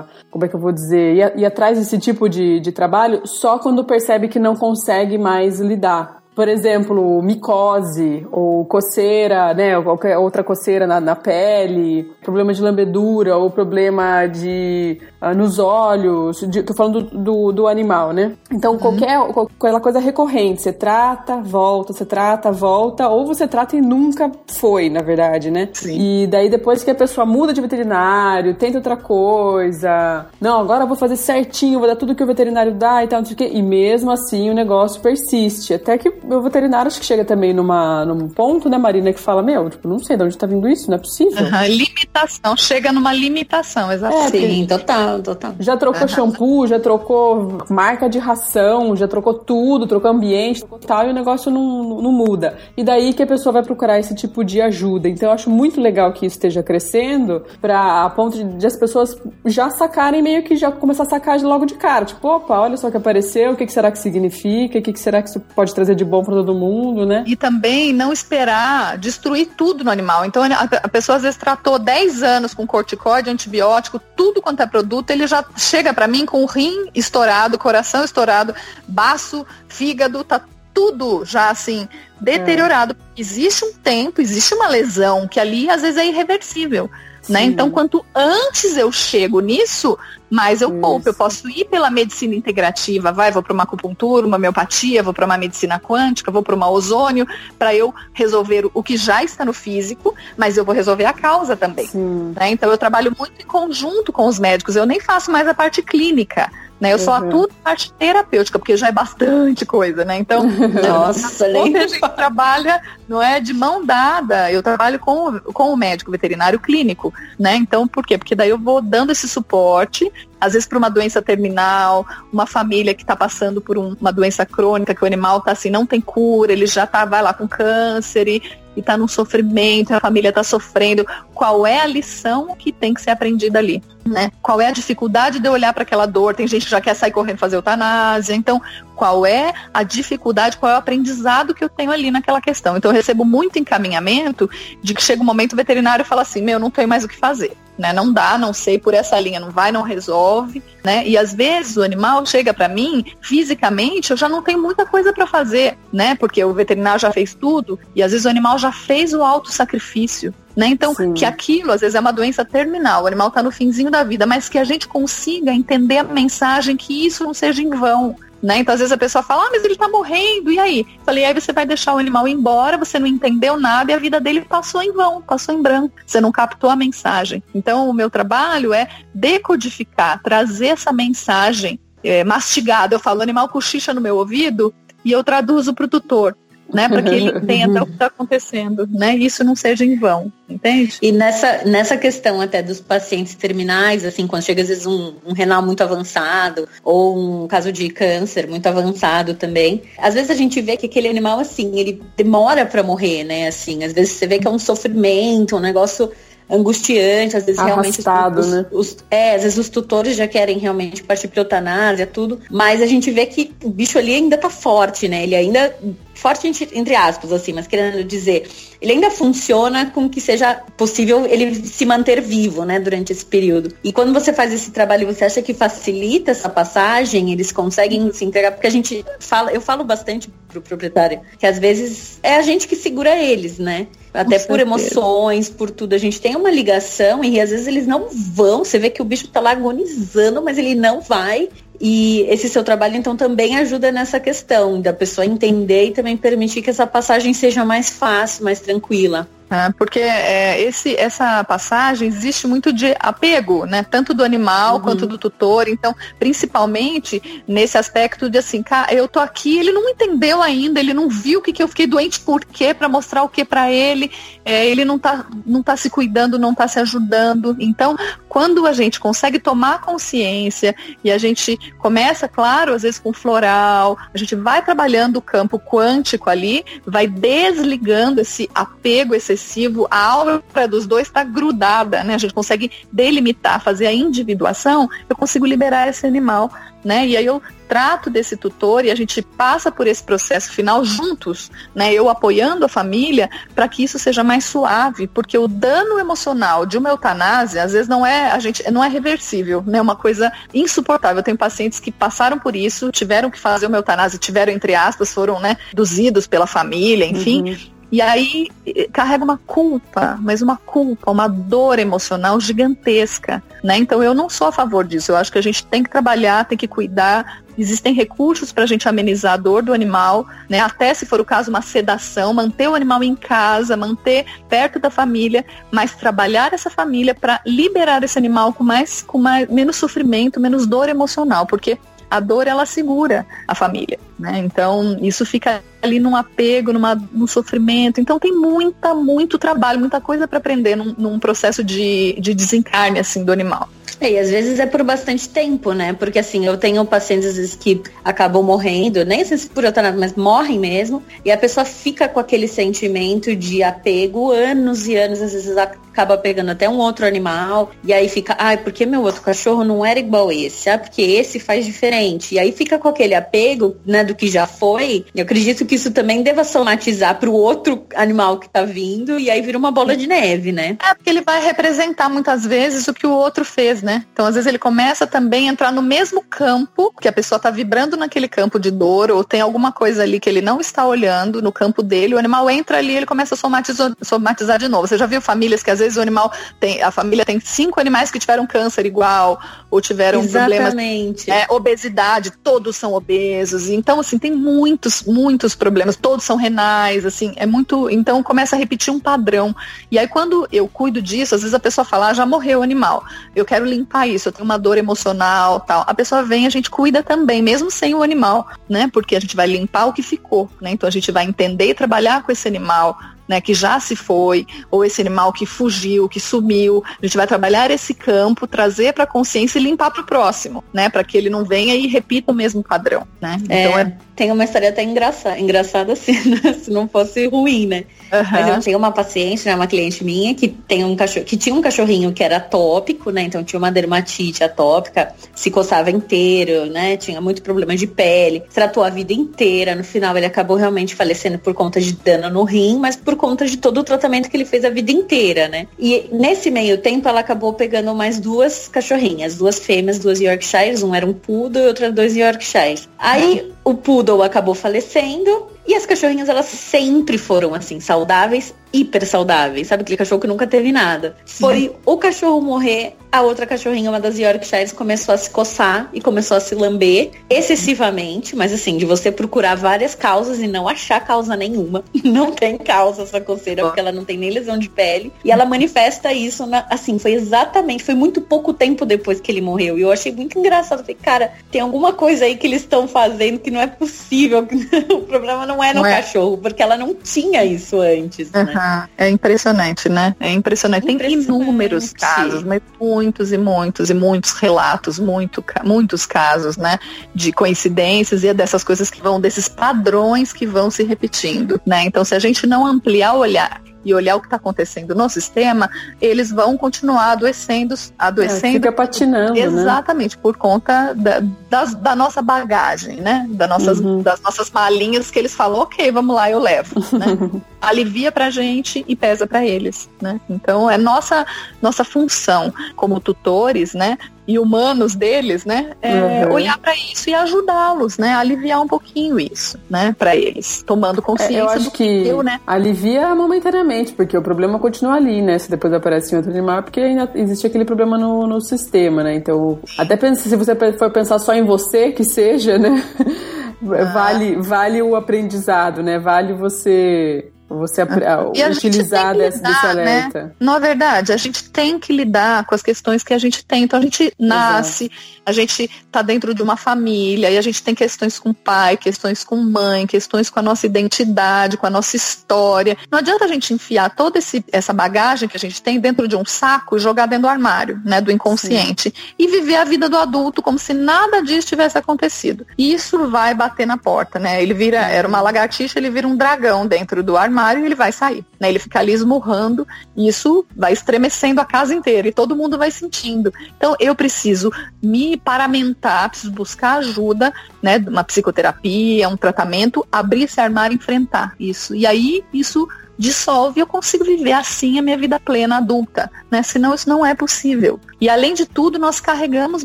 [0.00, 1.32] a como é que eu vou dizer?
[1.36, 6.24] Ir atrás desse tipo de, de trabalho só quando percebe que não consegue mais lidar
[6.34, 12.60] por exemplo, micose ou coceira, né, ou qualquer outra coceira na, na pele, problema de
[12.60, 18.32] lambedura ou problema de uh, nos olhos, de, tô falando do, do, do animal, né?
[18.50, 18.78] Então uhum.
[18.78, 19.18] qualquer,
[19.58, 24.88] qualquer coisa recorrente, você trata, volta, você trata, volta, ou você trata e nunca foi,
[24.88, 25.68] na verdade, né?
[25.72, 26.22] Sim.
[26.22, 30.88] E daí depois que a pessoa muda de veterinário, tenta outra coisa, não, agora eu
[30.88, 33.36] vou fazer certinho, vou dar tudo que o veterinário dá e tal, não sei o
[33.36, 37.52] quê, e mesmo assim o negócio persiste, até que o veterinário acho que chega também
[37.52, 40.68] numa, num ponto, né, Marina, que fala, meu, tipo, não sei de onde tá vindo
[40.68, 41.44] isso, não é possível.
[41.44, 44.36] Uhum, limitação, chega numa limitação, exatamente.
[44.36, 45.54] É, Sim, total, total.
[45.60, 51.06] Já trocou shampoo, já trocou marca de ração, já trocou tudo, trocou ambiente, trocou tal,
[51.06, 52.56] e o negócio não, não muda.
[52.76, 55.08] E daí que a pessoa vai procurar esse tipo de ajuda.
[55.08, 58.76] Então eu acho muito legal que isso esteja crescendo, pra, a ponto de, de as
[58.76, 62.04] pessoas já sacarem, meio que já começar a sacar logo de cara.
[62.04, 65.00] Tipo, opa, olha só que apareceu, o que, que será que significa, o que, que
[65.00, 67.24] será que isso pode trazer de bom para todo mundo, né?
[67.26, 70.24] E também não esperar destruir tudo no animal.
[70.24, 75.03] Então a pessoa às vezes tratou 10 anos com corticóide, antibiótico, tudo quanto é produto,
[75.12, 78.54] ele já chega para mim com o rim estourado, coração estourado,
[78.86, 80.40] baço, fígado, tá
[80.72, 81.88] tudo já assim
[82.20, 82.96] deteriorado.
[82.98, 83.20] É.
[83.20, 86.90] Existe um tempo, existe uma lesão que ali às vezes é irreversível.
[87.28, 87.44] Né?
[87.44, 89.98] Então, quanto antes eu chego nisso,
[90.30, 91.08] mais eu poupo.
[91.08, 95.24] Eu posso ir pela medicina integrativa, vai, vou para uma acupuntura, uma homeopatia, vou para
[95.24, 97.26] uma medicina quântica, vou para uma ozônio,
[97.58, 101.56] para eu resolver o que já está no físico, mas eu vou resolver a causa
[101.56, 101.88] também.
[101.94, 102.50] Né?
[102.50, 104.76] Então, eu trabalho muito em conjunto com os médicos.
[104.76, 106.50] Eu nem faço mais a parte clínica.
[106.80, 106.92] Né?
[106.92, 107.04] Eu uhum.
[107.04, 110.18] só atuo na parte terapêutica, porque já é bastante coisa, né?
[110.18, 110.44] Então,
[110.86, 111.76] Nossa, nem...
[111.76, 116.58] a gente trabalha, não é de mão dada, eu trabalho com, com o médico veterinário
[116.58, 117.56] clínico, né?
[117.56, 118.18] Então, por quê?
[118.18, 122.94] Porque daí eu vou dando esse suporte, às vezes para uma doença terminal, uma família
[122.94, 126.00] que está passando por um, uma doença crônica, que o animal está assim, não tem
[126.00, 128.42] cura, ele já tá, vai lá com câncer e,
[128.76, 131.06] está num sofrimento, a família está sofrendo.
[131.34, 133.82] Qual é a lição que tem que ser aprendida ali?
[134.04, 134.30] Né?
[134.40, 136.34] Qual é a dificuldade de eu olhar para aquela dor?
[136.34, 138.34] Tem gente que já quer sair correndo fazer eutanásia.
[138.34, 138.60] Então,
[138.94, 142.76] qual é a dificuldade, qual é o aprendizado que eu tenho ali naquela questão?
[142.76, 144.48] Então, eu recebo muito encaminhamento
[144.82, 147.16] de que chega um momento o veterinário fala assim: meu, não tenho mais o que
[147.16, 147.92] fazer né?
[147.92, 151.06] Não dá, não sei por essa linha, não vai, não resolve, né?
[151.06, 155.12] E às vezes o animal chega para mim, fisicamente, eu já não tenho muita coisa
[155.12, 156.14] para fazer, né?
[156.14, 159.52] Porque o veterinário já fez tudo e às vezes o animal já fez o auto
[159.52, 160.68] sacrifício, né?
[160.68, 161.14] Então, Sim.
[161.14, 164.26] que aquilo às vezes é uma doença terminal, o animal está no finzinho da vida,
[164.26, 168.58] mas que a gente consiga entender a mensagem que isso não seja em vão, né?
[168.58, 170.86] Então, às vezes a pessoa fala, ah, mas ele tá morrendo, e aí?
[171.02, 174.20] Falei, aí você vai deixar o animal embora, você não entendeu nada e a vida
[174.20, 175.94] dele passou em vão, passou em branco.
[176.06, 177.42] Você não captou a mensagem.
[177.54, 182.94] Então, o meu trabalho é decodificar, trazer essa mensagem é, mastigada.
[182.94, 186.36] Eu falo, o animal cochicha no meu ouvido e eu traduzo para o tutor
[186.74, 186.88] né?
[186.88, 189.16] Para que ele entenda o que está acontecendo, né?
[189.16, 190.98] Isso não seja em vão, entende?
[191.00, 195.32] E nessa, nessa questão até dos pacientes terminais, assim, quando chega às vezes um, um
[195.32, 200.60] renal muito avançado ou um caso de câncer muito avançado também, às vezes a gente
[200.60, 203.48] vê que aquele animal, assim, ele demora para morrer, né?
[203.48, 206.10] Assim, às vezes você vê que é um sofrimento, um negócio
[206.48, 208.66] angustiante, às vezes Arrastado, realmente os, né?
[208.70, 212.86] os, é, às vezes os tutores já querem realmente partir para eutanásia, tudo, mas a
[212.86, 215.22] gente vê que o bicho ali ainda tá forte, né?
[215.22, 215.74] Ele ainda
[216.14, 218.48] forte entre aspas, assim, mas querendo dizer,
[218.80, 223.74] ele ainda funciona com que seja possível ele se manter vivo, né, durante esse período.
[223.82, 227.32] E quando você faz esse trabalho, você acha que facilita essa passagem?
[227.32, 228.52] Eles conseguem se entregar?
[228.52, 232.68] Porque a gente fala, eu falo bastante pro proprietário, que às vezes é a gente
[232.68, 233.86] que segura eles, né?
[234.12, 235.94] Até por emoções, por tudo.
[235.94, 238.64] A gente tem uma ligação e às vezes eles não vão.
[238.64, 241.48] Você vê que o bicho tá lá agonizando, mas ele não vai.
[241.80, 246.62] E esse seu trabalho, então, também ajuda nessa questão da pessoa entender e também permitir
[246.62, 249.28] que essa passagem seja mais fácil, mais tranquila.
[249.50, 249.72] Né?
[249.76, 253.82] Porque é, esse, essa passagem existe muito de apego, né?
[253.82, 254.80] Tanto do animal uhum.
[254.80, 255.68] quanto do tutor.
[255.68, 260.94] Então, principalmente nesse aspecto de assim, cara, eu tô aqui, ele não entendeu ainda, ele
[260.94, 263.70] não viu o que, que eu fiquei doente por quê, para mostrar o que para
[263.70, 264.10] ele,
[264.44, 267.56] é, ele não tá, não tá se cuidando, não tá se ajudando.
[267.60, 267.96] Então,
[268.28, 273.96] quando a gente consegue tomar consciência e a gente começa, claro, às vezes com floral,
[274.12, 280.42] a gente vai trabalhando o campo quântico ali, vai desligando esse apego excessivo, a aura
[280.68, 282.14] dos dois está grudada, né?
[282.14, 286.50] A gente consegue delimitar, fazer a individuação, eu consigo liberar esse animal
[286.84, 287.06] né?
[287.06, 291.50] E aí eu trato desse tutor e a gente passa por esse processo final juntos,
[291.74, 291.92] né?
[291.92, 296.76] Eu apoiando a família para que isso seja mais suave, porque o dano emocional de
[296.76, 299.80] uma eutanásia às vezes não é a gente não é reversível, né?
[299.80, 301.18] Uma coisa insuportável.
[301.18, 305.12] Eu tenho pacientes que passaram por isso, tiveram que fazer uma eutanásia, tiveram entre aspas,
[305.12, 307.50] foram, né, induzidos pela família, enfim.
[307.50, 307.73] Uhum.
[307.90, 308.48] E aí
[308.92, 313.76] carrega uma culpa, mas uma culpa, uma dor emocional gigantesca, né?
[313.76, 315.12] Então eu não sou a favor disso.
[315.12, 317.42] Eu acho que a gente tem que trabalhar, tem que cuidar.
[317.56, 320.60] Existem recursos para a gente amenizar a dor do animal, né?
[320.60, 324.90] Até se for o caso uma sedação, manter o animal em casa, manter perto da
[324.90, 330.40] família, mas trabalhar essa família para liberar esse animal com mais, com mais menos sofrimento,
[330.40, 331.78] menos dor emocional, porque
[332.10, 334.38] a dor ela segura a família, né?
[334.38, 338.00] Então isso fica ali num apego, numa, num sofrimento.
[338.00, 342.98] Então tem muita, muito trabalho, muita coisa para aprender num, num, processo de, de desencarne
[342.98, 343.68] assim do animal.
[344.00, 345.92] É, e às vezes é por bastante tempo, né?
[345.92, 349.98] Porque assim, eu tenho pacientes às vezes que acabam morrendo, nem sei se por eutanásia,
[349.98, 355.22] mas morrem mesmo, e a pessoa fica com aquele sentimento de apego anos e anos,
[355.22, 359.22] às vezes acaba pegando até um outro animal, e aí fica, ai, porque meu outro
[359.22, 360.68] cachorro não era igual esse?
[360.68, 362.34] Ah, porque esse faz diferente.
[362.34, 365.04] E aí fica com aquele apego, né, do que já foi.
[365.14, 369.42] Eu acredito que isso também deva somatizar pro outro animal que tá vindo, e aí
[369.42, 370.76] vira uma bola de neve, né?
[370.82, 374.04] É, porque ele vai representar muitas vezes o que o outro fez, né?
[374.12, 377.50] Então, às vezes, ele começa também a entrar no mesmo campo, que a pessoa tá
[377.50, 381.42] vibrando naquele campo de dor, ou tem alguma coisa ali que ele não está olhando
[381.42, 384.86] no campo dele, o animal entra ali ele começa a somatizar, somatizar de novo.
[384.86, 388.10] Você já viu famílias que às vezes o animal tem, a família tem cinco animais
[388.10, 391.26] que tiveram câncer igual, ou tiveram Exatamente.
[391.26, 393.68] problemas, é, obesidade, todos são obesos.
[393.68, 398.58] Então, assim, tem muitos, muitos problemas, todos são renais, assim, é muito, então começa a
[398.58, 399.54] repetir um padrão.
[399.90, 402.62] E aí quando eu cuido disso, às vezes a pessoa fala, ah, já morreu o
[402.62, 403.04] animal.
[403.34, 405.84] Eu quero limpar isso, eu tenho uma dor emocional, tal.
[405.86, 408.88] A pessoa vem, a gente cuida também, mesmo sem o animal, né?
[408.92, 410.70] Porque a gente vai limpar o que ficou, né?
[410.70, 412.98] Então a gente vai entender e trabalhar com esse animal,
[413.28, 416.82] né, que já se foi, ou esse animal que fugiu, que sumiu.
[417.02, 420.62] A gente vai trabalhar esse campo, trazer para a consciência e limpar para o próximo,
[420.72, 423.36] né, para que ele não venha e repita o mesmo padrão, né?
[423.44, 423.96] Então é, é...
[424.16, 426.54] tem uma história até engraçada, engraçada assim, né?
[426.54, 427.84] se não fosse ruim, né?
[428.12, 428.22] Uhum.
[428.30, 431.54] Mas eu tenho uma paciente, né, uma cliente minha que tem um cachorro, que tinha
[431.54, 433.22] um cachorrinho que era atópico, né?
[433.22, 436.96] Então tinha uma dermatite atópica, se coçava inteiro, né?
[436.96, 439.74] Tinha muito problema de pele, tratou a vida inteira.
[439.74, 443.46] No final ele acabou realmente falecendo por conta de dano no rim, mas por conta
[443.46, 445.66] de todo o tratamento que ele fez a vida inteira, né?
[445.78, 450.94] E nesse meio tempo ela acabou pegando mais duas cachorrinhas, duas fêmeas, duas Yorkshires, um
[450.94, 452.88] era um poodle e outra dois Yorkshires.
[452.98, 459.68] Aí o poodle acabou falecendo e as cachorrinhas, elas sempre foram assim, saudáveis hiper saudáveis,
[459.68, 459.82] sabe?
[459.82, 461.16] Aquele cachorro que nunca teve nada.
[461.24, 466.00] Foi o cachorro morrer, a outra cachorrinha, uma das Yorkshires, começou a se coçar e
[466.00, 471.00] começou a se lamber excessivamente, mas assim, de você procurar várias causas e não achar
[471.00, 471.84] causa nenhuma.
[472.04, 475.12] Não tem causa essa coceira, porque ela não tem nem lesão de pele.
[475.24, 479.40] E ela manifesta isso, na, assim, foi exatamente, foi muito pouco tempo depois que ele
[479.40, 479.78] morreu.
[479.78, 480.80] E eu achei muito engraçado.
[480.80, 484.46] Falei, cara, tem alguma coisa aí que eles estão fazendo que não é possível.
[484.90, 485.96] o problema não é no não é.
[485.96, 488.44] cachorro, porque ela não tinha isso antes, uhum.
[488.44, 488.88] né?
[488.96, 490.14] é impressionante, né?
[490.18, 490.86] É impressionante.
[490.86, 496.78] Tem inúmeros casos, mas muitos e muitos e muitos relatos, muito, muitos casos, né?
[497.14, 501.84] De coincidências e é dessas coisas que vão, desses padrões que vão se repetindo, né?
[501.84, 505.08] Então, se a gente não ampliar o olhar e olhar o que está acontecendo no
[505.08, 505.70] sistema,
[506.00, 508.46] eles vão continuar adoecendo, adoecendo.
[508.46, 509.40] É, fica patinando, né?
[509.40, 510.22] Exatamente, né?
[510.22, 511.20] por conta da,
[511.50, 513.26] da, da, nossa bagagem, né?
[513.30, 514.02] Das nossas, uhum.
[514.02, 517.40] das nossas malinhas que eles falam, ok, vamos lá, eu levo, né?
[517.60, 520.20] Alivia pra gente e pesa para eles, né?
[520.28, 521.26] Então, é nossa,
[521.62, 523.98] nossa função como tutores, né?
[524.26, 525.72] E humanos deles, né?
[525.82, 526.32] É, uhum.
[526.32, 528.14] Olhar para isso e ajudá-los, né?
[528.14, 529.94] Aliviar um pouquinho isso, né?
[529.98, 531.36] Para eles, tomando consciência.
[531.36, 532.40] É, eu acho que eu, né?
[532.46, 535.38] alivia momentaneamente, porque o problema continua ali, né?
[535.38, 539.14] Se depois aparece em outro animal, porque ainda existe aquele problema no, no sistema, né?
[539.14, 542.82] Então, até pensa, se você for pensar só em você, que seja, né?
[543.72, 543.84] Ah.
[543.84, 545.98] Vale, vale o aprendizado, né?
[545.98, 549.70] Vale você você ah, utilizar desse, lidar, desse né?
[549.70, 550.22] alerta.
[550.24, 550.30] Né?
[550.40, 553.64] Na verdade, a gente tem que lidar com as questões que a gente tem.
[553.64, 555.22] Então a gente nasce, Exato.
[555.26, 559.24] a gente está dentro de uma família e a gente tem questões com pai, questões
[559.24, 562.76] com mãe, questões com a nossa identidade, com a nossa história.
[562.90, 566.16] Não adianta a gente enfiar toda esse, essa bagagem que a gente tem dentro de
[566.16, 569.14] um saco e jogar dentro do armário, né, do inconsciente, Sim.
[569.18, 572.46] e viver a vida do adulto como se nada disso tivesse acontecido.
[572.58, 574.42] E isso vai bater na porta, né?
[574.42, 577.92] Ele vira, era uma lagartixa, ele vira um dragão dentro do armário e ele vai
[577.92, 578.48] sair, né?
[578.48, 582.70] Ele fica ali esmurrando e isso vai estremecendo a casa inteira e todo mundo vai
[582.70, 583.32] sentindo.
[583.56, 584.50] Então eu preciso
[584.82, 587.78] me paramentar, preciso buscar ajuda, né?
[587.78, 591.74] Uma psicoterapia, um tratamento, abrir esse armário e enfrentar isso.
[591.74, 596.42] E aí isso dissolve eu consigo viver assim a minha vida plena adulta, né?
[596.42, 597.80] Senão isso não é possível.
[598.00, 599.64] E além de tudo, nós carregamos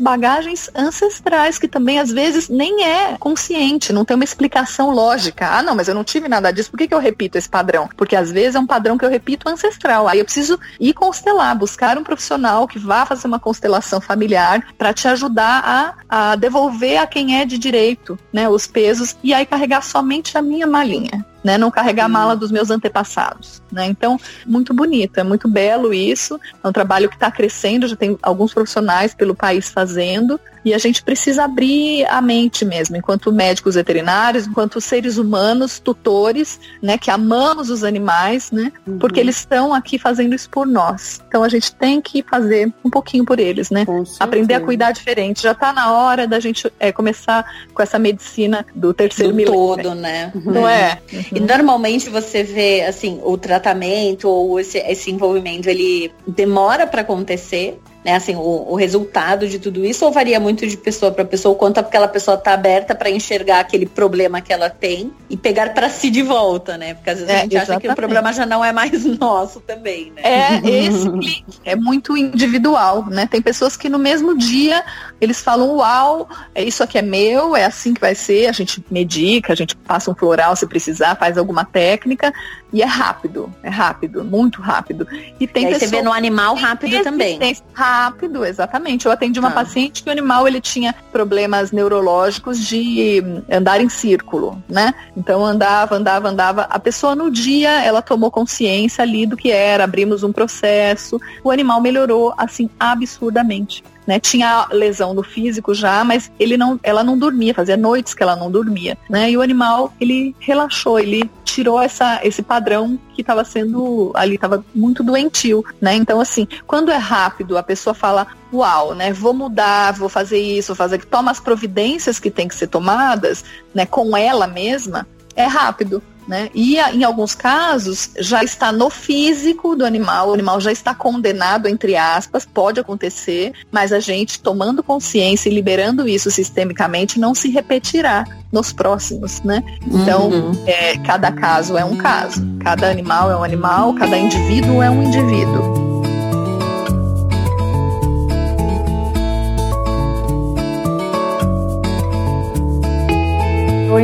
[0.00, 5.46] bagagens ancestrais que também às vezes nem é consciente, não tem uma explicação lógica.
[5.46, 7.88] Ah, não, mas eu não tive nada disso, por que, que eu repito esse padrão?
[7.96, 10.08] Porque às vezes é um padrão que eu repito ancestral.
[10.08, 14.92] Aí eu preciso ir constelar, buscar um profissional que vá fazer uma constelação familiar para
[14.92, 15.62] te ajudar
[16.08, 20.38] a, a devolver a quem é de direito, né, os pesos e aí carregar somente
[20.38, 21.58] a minha malinha né?
[21.58, 23.86] Não carregar a mala dos meus antepassados, né?
[23.86, 26.38] Então, muito bonito, é muito belo isso.
[26.62, 30.38] É um trabalho que está crescendo, já tem alguns profissionais pelo país fazendo.
[30.64, 36.60] E a gente precisa abrir a mente mesmo, enquanto médicos veterinários, enquanto seres humanos, tutores,
[36.82, 38.98] né, que amamos os animais, né, uhum.
[38.98, 41.20] porque eles estão aqui fazendo isso por nós.
[41.26, 43.86] Então a gente tem que fazer um pouquinho por eles, né?
[44.18, 45.42] Aprender a cuidar diferente.
[45.42, 49.58] Já está na hora da gente é, começar com essa medicina do terceiro do milênio.
[49.58, 50.32] todo, né?
[50.34, 51.00] Não é?
[51.12, 51.24] Uhum.
[51.34, 57.78] E normalmente você vê, assim, o tratamento ou esse, esse envolvimento, ele demora para acontecer,
[58.04, 61.54] né, assim, o, o, resultado de tudo isso ou varia muito de pessoa para pessoa,
[61.54, 65.74] o quanto aquela pessoa tá aberta para enxergar aquele problema que ela tem e pegar
[65.74, 66.94] para si de volta, né?
[66.94, 67.72] Porque às vezes é, a gente exatamente.
[67.72, 70.22] acha que o problema já não é mais nosso também, né?
[70.22, 73.26] É, esse é muito individual, né?
[73.26, 74.82] Tem pessoas que no mesmo dia
[75.20, 78.82] eles falam, uau, é isso aqui é meu, é assim que vai ser, a gente
[78.90, 82.32] medica, a gente passa um floral se precisar, faz alguma técnica,
[82.72, 85.06] e é rápido, é rápido, muito rápido.
[85.38, 85.90] E tem e aí pessoas...
[85.90, 87.38] você vê no animal rápido também.
[87.72, 89.06] Rápido, exatamente.
[89.06, 89.52] Eu atendi uma ah.
[89.52, 94.94] paciente que o animal ele tinha problemas neurológicos de andar em círculo, né?
[95.16, 96.62] Então andava, andava, andava.
[96.62, 101.20] A pessoa no dia ela tomou consciência ali do que era, abrimos um processo.
[101.42, 104.18] O animal melhorou assim absurdamente né?
[104.18, 108.34] Tinha lesão no físico já, mas ele não, ela não dormia, fazia noites que ela
[108.34, 109.30] não dormia, né?
[109.30, 114.64] E o animal, ele relaxou, ele tirou essa, esse padrão que estava sendo ali, estava
[114.74, 115.94] muito doentio, né?
[115.94, 119.12] Então, assim, quando é rápido, a pessoa fala, uau, né?
[119.12, 123.44] Vou mudar, vou fazer isso, vou fazer toma as providências que tem que ser tomadas,
[123.72, 123.86] né?
[123.86, 126.02] Com ela mesma, é rápido.
[126.30, 126.48] Né?
[126.54, 131.66] E em alguns casos já está no físico do animal, o animal já está condenado,
[131.66, 137.50] entre aspas, pode acontecer, mas a gente tomando consciência e liberando isso sistemicamente não se
[137.50, 139.60] repetirá nos próximos, né?
[139.84, 140.52] Então, uhum.
[140.68, 145.02] é, cada caso é um caso, cada animal é um animal, cada indivíduo é um
[145.02, 145.79] indivíduo.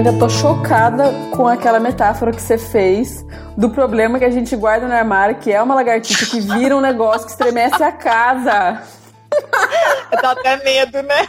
[0.07, 4.87] Ainda tô chocada com aquela metáfora que você fez do problema que a gente guarda
[4.87, 8.83] no armário, que é uma lagartixa que vira um negócio que estremece a casa.
[10.21, 11.27] Tô até medo, né?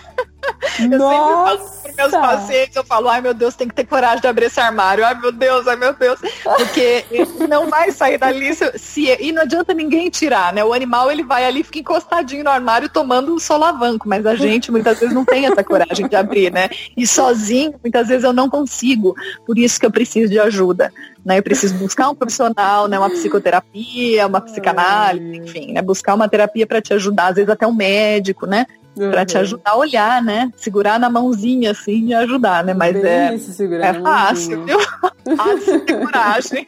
[0.80, 1.58] Eu Nossa.
[1.58, 4.28] sempre falo para meus pacientes, eu falo, ai meu Deus, tem que ter coragem de
[4.28, 5.06] abrir esse armário.
[5.06, 6.20] Ai meu Deus, ai meu Deus.
[6.44, 10.64] Porque ele não vai sair dali se, se, e não adianta ninguém tirar, né?
[10.64, 14.72] O animal ele vai ali, fica encostadinho no armário tomando um solavanco, mas a gente
[14.72, 16.70] muitas vezes não tem essa coragem de abrir, né?
[16.96, 19.16] E sozinho, muitas vezes eu não consigo.
[19.46, 20.94] Por isso que eu preciso de ajuda.
[21.26, 21.40] Né?
[21.40, 22.98] Eu preciso buscar um profissional, né?
[22.98, 25.82] Uma psicoterapia, uma psicanálise, enfim, né?
[25.82, 28.66] Buscar uma terapia para te ajudar, às vezes até um médico, né?
[28.98, 29.12] Uhum.
[29.12, 30.52] Para te ajudar a olhar, né?
[30.56, 32.74] Segurar na mãozinha assim e ajudar, né?
[32.74, 34.80] Mas é, é fácil, viu?
[35.38, 36.68] fácil coragem.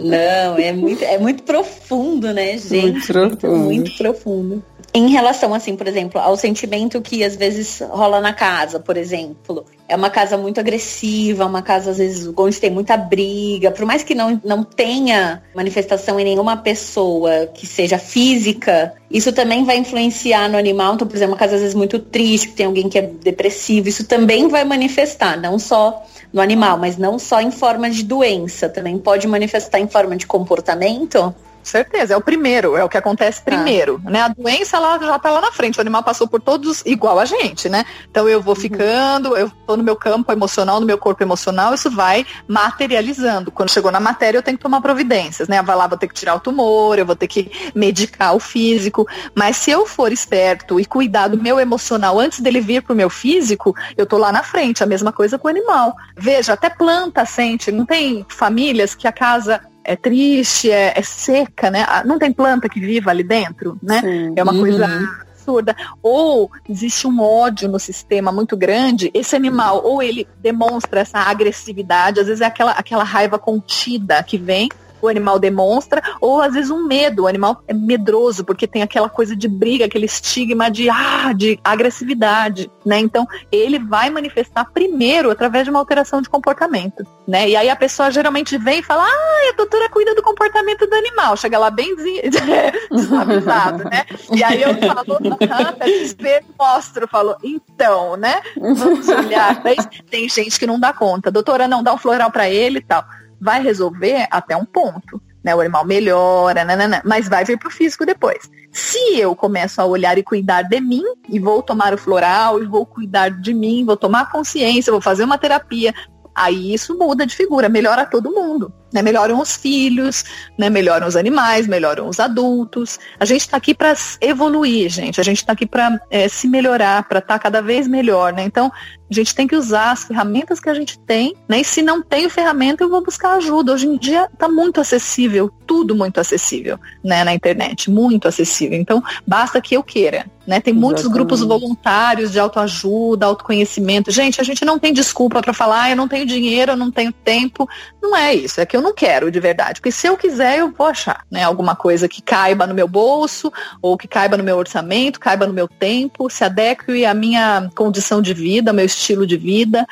[0.00, 2.92] Não, é muito, é muito profundo, né, gente?
[2.92, 3.56] Muito profundo.
[3.56, 4.62] Muito, muito profundo
[4.96, 9.66] em relação, assim, por exemplo, ao sentimento que às vezes rola na casa, por exemplo.
[9.86, 13.70] É uma casa muito agressiva, uma casa, às vezes, onde tem muita briga.
[13.70, 19.64] Por mais que não, não tenha manifestação em nenhuma pessoa que seja física, isso também
[19.64, 20.94] vai influenciar no animal.
[20.94, 23.90] Então, por exemplo, uma casa, às vezes, muito triste, que tem alguém que é depressivo,
[23.90, 28.66] isso também vai manifestar, não só no animal, mas não só em forma de doença,
[28.66, 31.34] também pode manifestar em forma de comportamento.
[31.68, 32.14] Certeza.
[32.14, 33.44] É o primeiro, é o que acontece tá.
[33.44, 34.10] primeiro, ah.
[34.10, 34.20] né?
[34.22, 35.78] A doença ela já tá lá na frente.
[35.78, 37.84] O animal passou por todos igual a gente, né?
[38.10, 38.60] Então eu vou uhum.
[38.60, 43.50] ficando, eu tô no meu campo emocional, no meu corpo emocional, isso vai materializando.
[43.50, 45.62] Quando chegou na matéria, eu tenho que tomar providências, né?
[45.62, 49.06] Vai lá, vou ter que tirar o tumor, eu vou ter que medicar o físico.
[49.34, 53.10] Mas se eu for esperto e cuidar do meu emocional antes dele vir pro meu
[53.10, 54.82] físico, eu tô lá na frente.
[54.82, 55.94] A mesma coisa com o animal.
[56.16, 57.72] Veja, até planta sente.
[57.72, 61.84] Não tem famílias que a casa é triste, é, é, seca, né?
[61.88, 64.00] Ah, não tem planta que viva ali dentro, né?
[64.00, 64.32] Sim.
[64.36, 64.60] É uma uhum.
[64.60, 65.76] coisa absurda.
[66.02, 72.20] Ou existe um ódio no sistema muito grande, esse animal, ou ele demonstra essa agressividade,
[72.20, 74.68] às vezes é aquela, aquela raiva contida que vem,
[75.00, 79.08] o animal demonstra, ou às vezes um medo, o animal é medroso, porque tem aquela
[79.08, 82.98] coisa de briga, aquele estigma de, ah, de agressividade, né?
[82.98, 87.48] Então, ele vai manifestar primeiro através de uma alteração de comportamento, né?
[87.48, 90.94] E aí a pessoa geralmente vem e fala, ah, a doutora cuida do comportamento do
[90.94, 91.94] animal, chega lá bem
[92.90, 94.04] desavisado, né?
[94.32, 95.18] E aí eu falo,
[95.50, 98.40] ah, desespero, mostro, falo, então, né?
[98.56, 99.62] Vamos olhar.
[100.10, 103.04] tem gente que não dá conta, doutora, não, dá um floral para ele e tal
[103.40, 105.20] vai resolver até um ponto.
[105.44, 108.50] Né, o animal melhora, nanana, mas vai vir para o físico depois.
[108.72, 112.66] Se eu começo a olhar e cuidar de mim, e vou tomar o floral, e
[112.66, 115.94] vou cuidar de mim, vou tomar consciência, vou fazer uma terapia,
[116.34, 119.02] aí isso muda de figura, melhora todo mundo né?
[119.02, 120.24] Melhoram os filhos,
[120.58, 120.70] né?
[120.70, 122.98] Melhoram os animais, melhoram os adultos.
[123.18, 125.20] A gente está aqui para evoluir, gente.
[125.20, 128.44] A gente está aqui para é, se melhorar, para estar tá cada vez melhor, né?
[128.44, 128.72] Então,
[129.08, 131.60] a gente tem que usar as ferramentas que a gente tem, né?
[131.60, 133.72] E se não tenho ferramenta, eu vou buscar ajuda.
[133.72, 137.22] Hoje em dia está muito acessível, tudo muito acessível, né?
[137.22, 138.78] Na internet, muito acessível.
[138.78, 140.60] Então, basta que eu queira, né?
[140.60, 141.28] Tem muitos Exatamente.
[141.28, 144.10] grupos voluntários de autoajuda, autoconhecimento.
[144.10, 146.90] Gente, a gente não tem desculpa para falar, ah, eu não tenho dinheiro, eu não
[146.90, 147.68] tenho tempo.
[148.02, 149.80] Não é isso, é que eu não quero de verdade.
[149.80, 151.42] Porque se eu quiser, eu vou achar, né?
[151.42, 155.52] Alguma coisa que caiba no meu bolso, ou que caiba no meu orçamento, caiba no
[155.52, 159.86] meu tempo, se adeque à minha condição de vida, ao meu estilo de vida.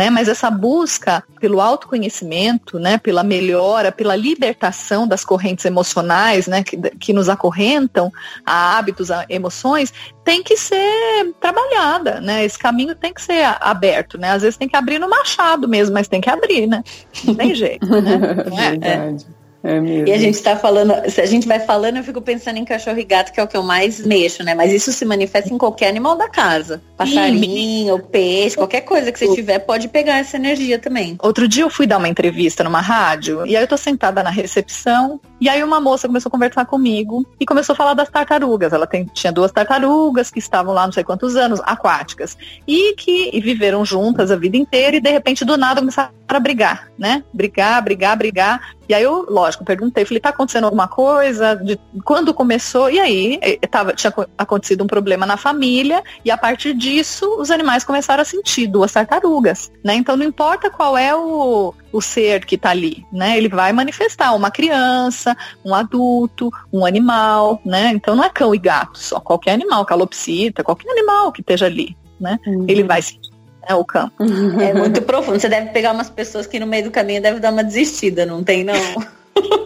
[0.00, 0.08] Né?
[0.08, 2.96] Mas essa busca pelo autoconhecimento, né?
[2.96, 6.62] pela melhora, pela libertação das correntes emocionais né?
[6.62, 8.10] que, que nos acorrentam
[8.46, 9.92] a hábitos, a emoções,
[10.24, 12.44] tem que ser trabalhada, né?
[12.44, 14.30] Esse caminho tem que ser aberto, né?
[14.30, 16.82] Às vezes tem que abrir no machado mesmo, mas tem que abrir, né?
[17.24, 18.00] Não tem jeito, né?
[18.56, 18.70] é?
[18.70, 19.26] Verdade.
[19.36, 19.39] É.
[19.62, 22.64] É e a gente está falando, se a gente vai falando, eu fico pensando em
[22.64, 24.54] cachorro e gato, que é o que eu mais mexo, né?
[24.54, 26.82] Mas isso se manifesta em qualquer animal da casa.
[26.96, 31.16] Passarinho, peixe, qualquer coisa que você tiver, pode pegar essa energia também.
[31.22, 34.30] Outro dia eu fui dar uma entrevista numa rádio, e aí eu tô sentada na
[34.30, 38.72] recepção, e aí uma moça começou a conversar comigo e começou a falar das tartarugas.
[38.72, 43.30] Ela tem, tinha duas tartarugas que estavam lá não sei quantos anos, aquáticas, e que
[43.32, 47.22] e viveram juntas a vida inteira, e de repente do nada começaram a brigar, né?
[47.32, 48.79] Brigar, brigar, brigar.
[48.90, 51.54] E aí eu, lógico, perguntei, falei, tá acontecendo alguma coisa?
[51.54, 52.90] De quando começou?
[52.90, 53.38] E aí
[53.70, 58.24] tava, tinha acontecido um problema na família e a partir disso os animais começaram a
[58.24, 59.94] sentir duas tartarugas, né?
[59.94, 63.38] Então não importa qual é o, o ser que está ali, né?
[63.38, 67.92] Ele vai manifestar uma criança, um adulto, um animal, né?
[67.94, 71.96] Então não é cão e gato só, qualquer animal, calopsita, qualquer animal que esteja ali,
[72.18, 72.40] né?
[72.44, 72.64] Uhum.
[72.66, 73.29] Ele vai sentir
[73.66, 74.14] é o campo.
[74.60, 75.40] É muito profundo.
[75.40, 78.42] Você deve pegar umas pessoas que no meio do caminho deve dar uma desistida, não
[78.42, 78.74] tem não?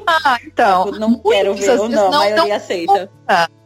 [0.07, 0.85] Ah, então.
[0.85, 3.11] Tipo, não quero ver ou não, a maioria não aceita.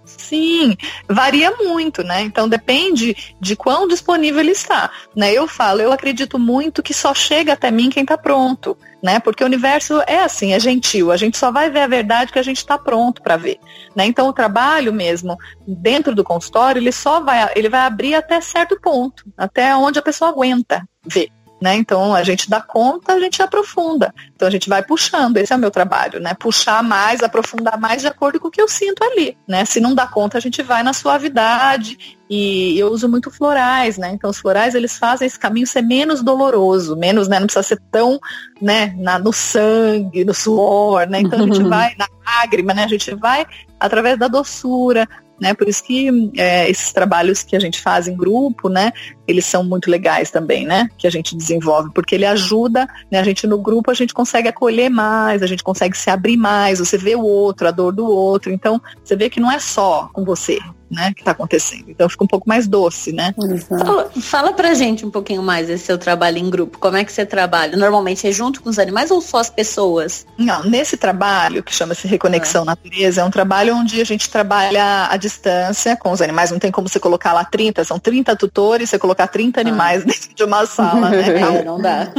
[0.04, 0.74] Sim,
[1.06, 2.22] varia muito, né?
[2.22, 4.90] Então depende de quão disponível ele está.
[5.14, 5.32] Né?
[5.34, 9.18] Eu falo, eu acredito muito que só chega até mim quem está pronto, né?
[9.20, 11.12] Porque o universo é assim, é gentil.
[11.12, 13.58] A gente só vai ver a verdade que a gente está pronto para ver,
[13.94, 14.06] né?
[14.06, 18.78] Então o trabalho mesmo dentro do consultório ele só vai, ele vai abrir até certo
[18.80, 21.30] ponto, até onde a pessoa aguenta ver.
[21.60, 21.74] Né?
[21.74, 24.14] Então a gente dá conta, a gente aprofunda.
[24.34, 26.32] Então a gente vai puxando, esse é o meu trabalho, né?
[26.34, 29.64] Puxar mais, aprofundar mais de acordo com o que eu sinto ali, né?
[29.64, 34.12] Se não dá conta, a gente vai na suavidade e eu uso muito florais, né?
[34.12, 37.40] Então os florais eles fazem esse caminho ser menos doloroso, menos, né?
[37.40, 38.20] Não precisa ser tão,
[38.62, 38.94] né?
[38.96, 41.20] Na, no sangue, no suor, né?
[41.20, 42.84] Então a gente vai na lágrima, né?
[42.84, 43.44] A gente vai
[43.80, 45.08] através da doçura,
[45.40, 45.54] né?
[45.54, 48.92] Por isso que é, esses trabalhos que a gente faz em grupo, né?
[49.28, 50.88] Eles são muito legais também, né?
[50.96, 53.20] Que a gente desenvolve, porque ele ajuda, né?
[53.20, 56.78] A gente no grupo a gente consegue acolher mais, a gente consegue se abrir mais,
[56.78, 58.50] você vê o outro, a dor do outro.
[58.50, 60.58] Então, você vê que não é só com você,
[60.90, 61.84] né, que está acontecendo.
[61.88, 63.34] Então fica um pouco mais doce, né?
[63.68, 66.78] Fala, fala pra gente um pouquinho mais desse seu trabalho em grupo.
[66.78, 67.76] Como é que você trabalha?
[67.76, 70.26] Normalmente é junto com os animais ou só as pessoas?
[70.36, 72.66] Não, nesse trabalho, que chama-se Reconexão ah.
[72.66, 76.50] Natureza, é um trabalho onde a gente trabalha à distância com os animais.
[76.50, 79.60] Não tem como você colocar lá 30, são 30 tutores, você colocar 30 ah.
[79.60, 81.18] animais dentro de uma sala, né?
[81.38, 82.12] É, não dá.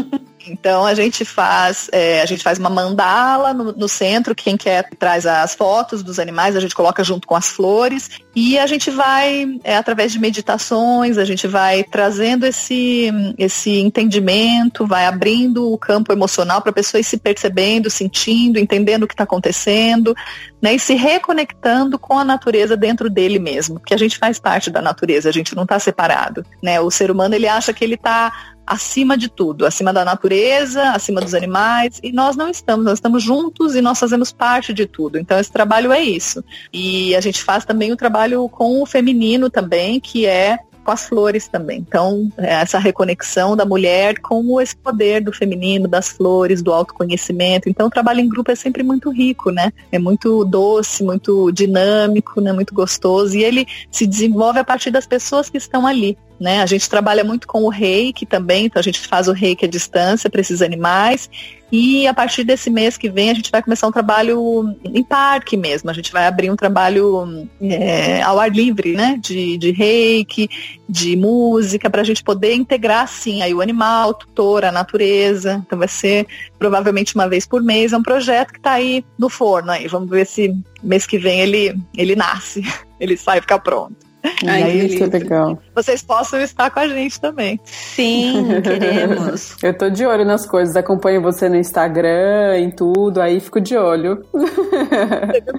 [0.47, 4.89] Então a gente faz, é, a gente faz uma mandala no, no, centro, quem quer
[4.97, 8.89] traz as fotos dos animais, a gente coloca junto com as flores e a gente
[8.89, 15.77] vai, é, através de meditações, a gente vai trazendo esse, esse entendimento, vai abrindo o
[15.77, 20.15] campo emocional para a pessoa ir se percebendo, sentindo, entendendo o que está acontecendo,
[20.61, 24.69] né, e se reconectando com a natureza dentro dele mesmo, porque a gente faz parte
[24.69, 26.79] da natureza, a gente não está separado, né?
[26.79, 28.31] O ser humano ele acha que ele está
[28.69, 33.23] acima de tudo, acima da natureza, acima dos animais, e nós não estamos, nós estamos
[33.23, 35.17] juntos e nós fazemos parte de tudo.
[35.17, 36.43] Então esse trabalho é isso.
[36.71, 41.07] E a gente faz também o trabalho com o feminino também, que é com as
[41.07, 41.85] flores também.
[41.87, 47.69] Então, é essa reconexão da mulher com esse poder do feminino, das flores, do autoconhecimento.
[47.69, 49.71] Então, o trabalho em grupo é sempre muito rico, né?
[49.91, 52.51] É muito doce, muito dinâmico, né?
[52.51, 53.37] Muito gostoso.
[53.37, 56.17] E ele se desenvolve a partir das pessoas que estão ali.
[56.39, 56.61] Né?
[56.61, 59.67] A gente trabalha muito com o reiki também, então a gente faz o reiki à
[59.67, 61.29] distância para esses animais.
[61.71, 65.55] E a partir desse mês que vem a gente vai começar um trabalho em parque
[65.55, 65.89] mesmo.
[65.89, 69.19] A gente vai abrir um trabalho é, ao ar livre, né?
[69.21, 70.49] De, de reiki,
[70.87, 75.61] de música, para a gente poder integrar sim aí o animal, o tutor, a natureza.
[75.65, 76.25] Então vai ser
[76.57, 77.93] provavelmente uma vez por mês.
[77.93, 79.87] É um projeto que está aí no forno aí.
[79.87, 82.63] Vamos ver se mês que vem ele, ele nasce,
[82.99, 84.08] ele sai ficar pronto.
[84.45, 85.59] Ai, isso é legal.
[85.73, 87.59] Vocês possam estar com a gente também.
[87.63, 89.55] Sim, queremos.
[89.63, 93.77] Eu tô de olho nas coisas, acompanho você no Instagram, em tudo, aí fico de
[93.77, 94.25] olho.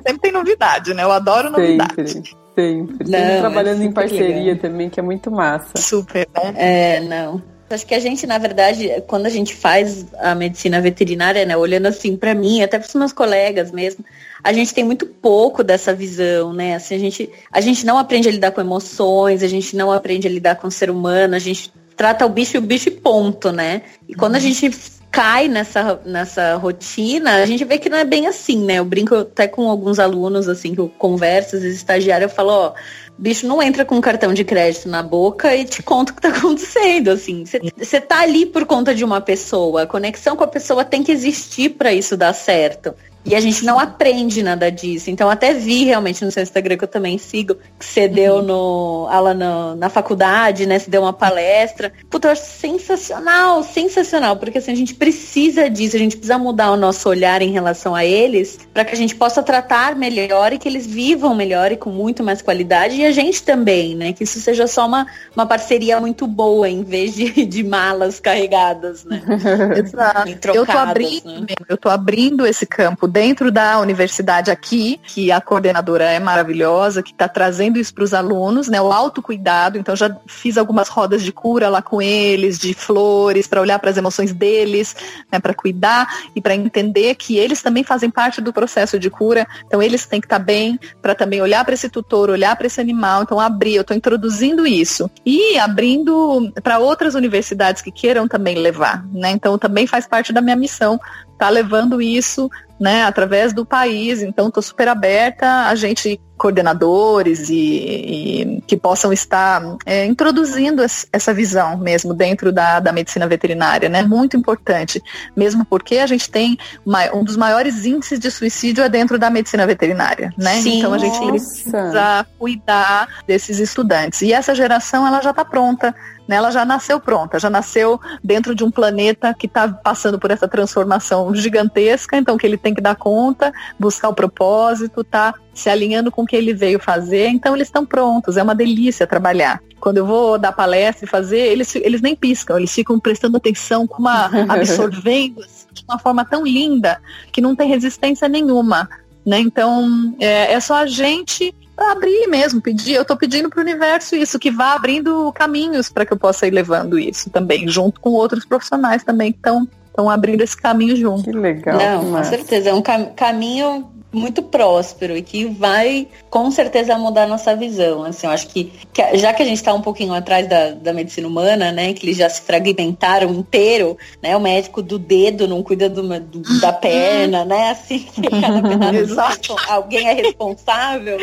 [0.06, 1.02] Sempre tem novidade, né?
[1.02, 2.10] Eu adoro novidade.
[2.10, 2.36] Sempre.
[2.54, 3.10] Sempre.
[3.10, 4.56] Não, trabalhando em parceria legal.
[4.56, 5.72] também, que é muito massa.
[5.76, 6.54] Super, né?
[6.56, 7.42] É, não.
[7.70, 11.86] Acho que a gente, na verdade, quando a gente faz a medicina veterinária, né, olhando
[11.86, 14.04] assim para mim, até para os meus colegas mesmo,
[14.42, 16.74] a gente tem muito pouco dessa visão, né?
[16.74, 20.26] Assim, a gente, a gente não aprende a lidar com emoções, a gente não aprende
[20.26, 22.92] a lidar com o ser humano, a gente trata o bicho e o bicho e
[22.92, 23.82] ponto, né?
[24.08, 24.44] E quando a uhum.
[24.44, 24.70] gente
[25.10, 28.74] cai nessa, nessa rotina, a gente vê que não é bem assim, né?
[28.76, 32.50] Eu brinco até com alguns alunos, assim, que eu converso, às vezes estagiário, eu falo,
[32.50, 32.74] ó,
[33.20, 36.22] bicho não entra com um cartão de crédito na boca e te conta o que
[36.22, 37.44] tá acontecendo, assim.
[37.76, 41.12] Você tá ali por conta de uma pessoa, a conexão com a pessoa tem que
[41.12, 42.94] existir para isso dar certo.
[43.24, 45.10] E a gente não aprende nada disso.
[45.10, 48.42] Então, até vi realmente no seu Instagram, que eu também sigo, que você deu uhum.
[48.42, 50.78] no, aula no, na faculdade, né?
[50.78, 51.92] Você deu uma palestra.
[52.08, 54.36] Puta, eu acho sensacional, sensacional.
[54.36, 57.94] Porque assim, a gente precisa disso, a gente precisa mudar o nosso olhar em relação
[57.94, 61.76] a eles, para que a gente possa tratar melhor e que eles vivam melhor e
[61.76, 62.96] com muito mais qualidade.
[62.96, 64.12] E a gente também, né?
[64.12, 69.04] Que isso seja só uma, uma parceria muito boa, em vez de, de malas carregadas,
[69.04, 69.22] né?
[69.76, 70.28] Exato.
[70.54, 71.46] eu tô abrindo, né?
[71.68, 77.12] eu tô abrindo esse campo dentro da universidade aqui, que a coordenadora é maravilhosa, que
[77.12, 78.80] está trazendo isso para os alunos, né?
[78.80, 79.78] O autocuidado.
[79.78, 83.90] Então já fiz algumas rodas de cura lá com eles, de flores, para olhar para
[83.90, 84.94] as emoções deles,
[85.30, 85.38] né?
[85.38, 89.46] Para cuidar e para entender que eles também fazem parte do processo de cura.
[89.66, 92.66] Então eles têm que estar tá bem para também olhar para esse tutor, olhar para
[92.66, 93.22] esse animal.
[93.22, 99.06] Então abrir, eu estou introduzindo isso e abrindo para outras universidades que queiram também levar,
[99.12, 99.30] né?
[99.30, 101.00] Então também faz parte da minha missão
[101.40, 102.50] tá levando isso
[102.80, 104.22] né, através do país.
[104.22, 111.34] Então, estou super aberta a gente, coordenadores e, e que possam estar é, introduzindo essa
[111.34, 114.02] visão mesmo dentro da, da medicina veterinária, né?
[114.02, 115.02] Muito importante,
[115.36, 119.28] mesmo porque a gente tem uma, um dos maiores índices de suicídio é dentro da
[119.28, 120.54] medicina veterinária, né?
[120.62, 121.30] Sim, então a gente nossa.
[121.30, 124.22] precisa cuidar desses estudantes.
[124.22, 125.94] E essa geração ela já está pronta
[126.30, 130.30] né, ela já nasceu pronta, já nasceu dentro de um planeta que está passando por
[130.30, 135.68] essa transformação gigantesca, então que ele tem que dar conta, buscar o propósito, tá se
[135.68, 139.60] alinhando com o que ele veio fazer, então eles estão prontos, é uma delícia trabalhar.
[139.80, 143.84] Quando eu vou dar palestra e fazer, eles, eles nem piscam, eles ficam prestando atenção,
[143.84, 147.00] com uma, absorvendo de uma forma tão linda
[147.32, 148.88] que não tem resistência nenhuma.
[149.26, 149.40] Né?
[149.40, 151.52] Então, é, é só a gente
[151.86, 152.94] abrir mesmo, pedir.
[152.94, 156.46] Eu estou pedindo para o universo isso, que vá abrindo caminhos para que eu possa
[156.46, 160.96] ir levando isso também, junto com outros profissionais também que estão estão abrindo esse caminho
[160.96, 161.24] junto.
[161.24, 161.76] Que legal.
[161.76, 162.70] Não, com certeza.
[162.70, 168.02] É um cam caminho muito próspero e que vai com certeza mudar a nossa visão.
[168.02, 170.92] Assim, eu acho que, que já que a gente está um pouquinho atrás da, da
[170.92, 175.62] medicina humana, né, que eles já se fragmentaram inteiro, né, o médico do dedo não
[175.62, 178.06] cuida do, do da perna, né, assim,
[178.40, 181.18] cada pedaço alguém é responsável.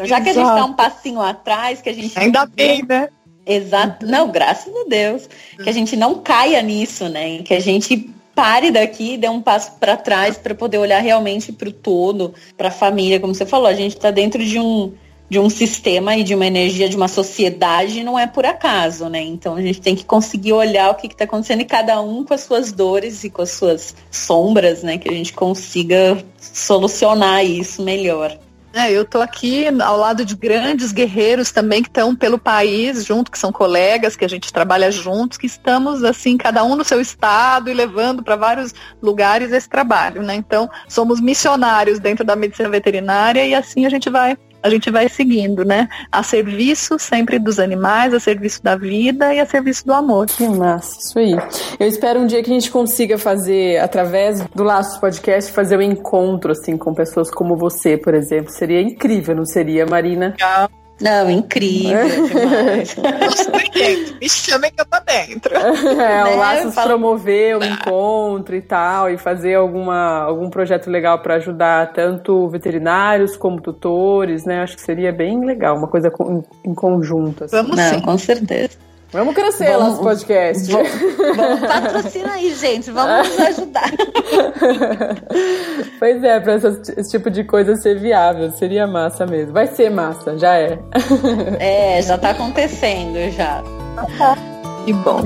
[0.00, 2.18] Então, já que a gente está um passinho atrás, que a gente.
[2.18, 3.08] Ainda bem, né?
[3.46, 4.06] Exato.
[4.06, 5.28] Não, graças a Deus.
[5.62, 7.38] Que a gente não caia nisso, né?
[7.42, 11.52] Que a gente pare daqui e dê um passo para trás para poder olhar realmente
[11.52, 13.66] para o todo, para a família, como você falou.
[13.66, 14.92] A gente está dentro de um
[15.28, 19.22] de um sistema e de uma energia de uma sociedade não é por acaso, né?
[19.22, 22.34] Então a gente tem que conseguir olhar o que está acontecendo e cada um com
[22.34, 24.98] as suas dores e com as suas sombras, né?
[24.98, 28.36] Que a gente consiga solucionar isso melhor.
[28.72, 33.30] É, eu estou aqui ao lado de grandes guerreiros também que estão pelo país junto,
[33.30, 37.00] que são colegas, que a gente trabalha juntos, que estamos assim, cada um no seu
[37.00, 40.36] estado e levando para vários lugares esse trabalho, né?
[40.36, 45.08] Então, somos missionários dentro da medicina veterinária e assim a gente vai a gente vai
[45.08, 45.88] seguindo, né?
[46.10, 50.26] A serviço sempre dos animais, a serviço da vida e a serviço do amor.
[50.26, 51.36] Que massa, isso aí.
[51.78, 55.82] Eu espero um dia que a gente consiga fazer, através do Laços Podcast, fazer um
[55.82, 58.50] encontro, assim, com pessoas como você, por exemplo.
[58.50, 60.34] Seria incrível, não seria, Marina?
[61.00, 62.96] Não, incrível demais.
[64.20, 65.50] Me chamem que eu tô dentro.
[66.00, 66.36] É, o né?
[66.36, 66.88] Laços falo...
[66.88, 73.36] promover um encontro e tal, e fazer alguma, algum projeto legal para ajudar tanto veterinários
[73.36, 74.62] como tutores, né?
[74.62, 76.12] Acho que seria bem legal, uma coisa
[76.64, 77.44] em, conjunto.
[77.44, 77.56] Assim.
[77.56, 78.00] Vamos Não, sim.
[78.00, 78.89] com certeza.
[79.12, 80.70] Vamos crescer vamos, nosso podcast.
[80.70, 80.88] Vamos,
[81.36, 82.92] vamos, patrocina aí, gente.
[82.92, 83.90] Vamos nos ajudar.
[85.98, 89.52] pois é, para esse tipo de coisa ser viável, seria massa mesmo.
[89.52, 90.78] Vai ser massa, já é.
[91.58, 93.64] é, já tá acontecendo já.
[94.86, 95.22] Que bom.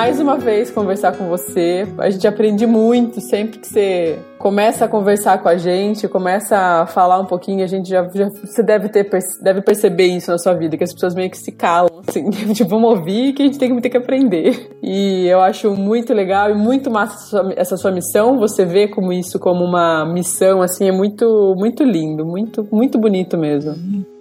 [0.00, 1.86] Mais uma vez conversar com você.
[1.98, 6.86] A gente aprende muito sempre que você começa a conversar com a gente, começa a
[6.86, 9.06] falar um pouquinho, a gente já, já você deve ter
[9.42, 12.70] deve perceber isso na sua vida, que as pessoas meio que se calam, assim, tipo,
[12.70, 14.78] vamos ouvir que a gente tem que ter que aprender.
[14.82, 19.38] E eu acho muito legal e muito massa essa sua missão, você vê como isso
[19.38, 23.74] como uma missão, assim, é muito, muito lindo, muito, muito bonito mesmo.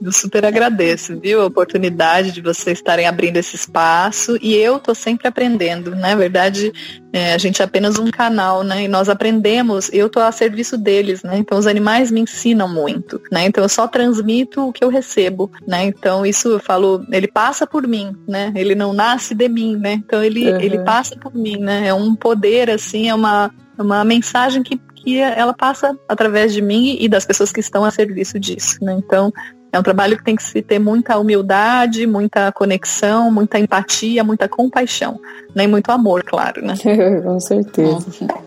[0.04, 4.94] Eu super agradeço, viu, a oportunidade de vocês estarem abrindo esse espaço e eu tô
[4.94, 6.16] sempre aprendendo, na né?
[6.18, 6.74] verdade,
[7.12, 10.78] é, a gente é apenas um canal, né, e nós aprendemos, eu estou a serviço
[10.78, 11.38] deles, né?
[11.38, 13.46] Então os animais me ensinam muito, né?
[13.46, 15.86] Então eu só transmito o que eu recebo, né?
[15.86, 18.54] Então isso eu falo, ele passa por mim, né?
[18.56, 19.94] Ele não nasce de mim, né?
[19.94, 20.60] Então ele, uhum.
[20.60, 21.88] ele passa por mim, né?
[21.88, 26.96] É um poder, assim, é uma, uma mensagem que, que ela passa através de mim
[27.00, 28.94] e das pessoas que estão a serviço disso, né?
[28.94, 29.34] Então
[29.72, 34.48] é um trabalho que tem que se ter muita humildade, muita conexão, muita empatia, muita
[34.48, 35.20] compaixão,
[35.56, 35.72] nem né?
[35.72, 36.74] muito amor, claro, né?
[37.24, 38.06] Com certeza.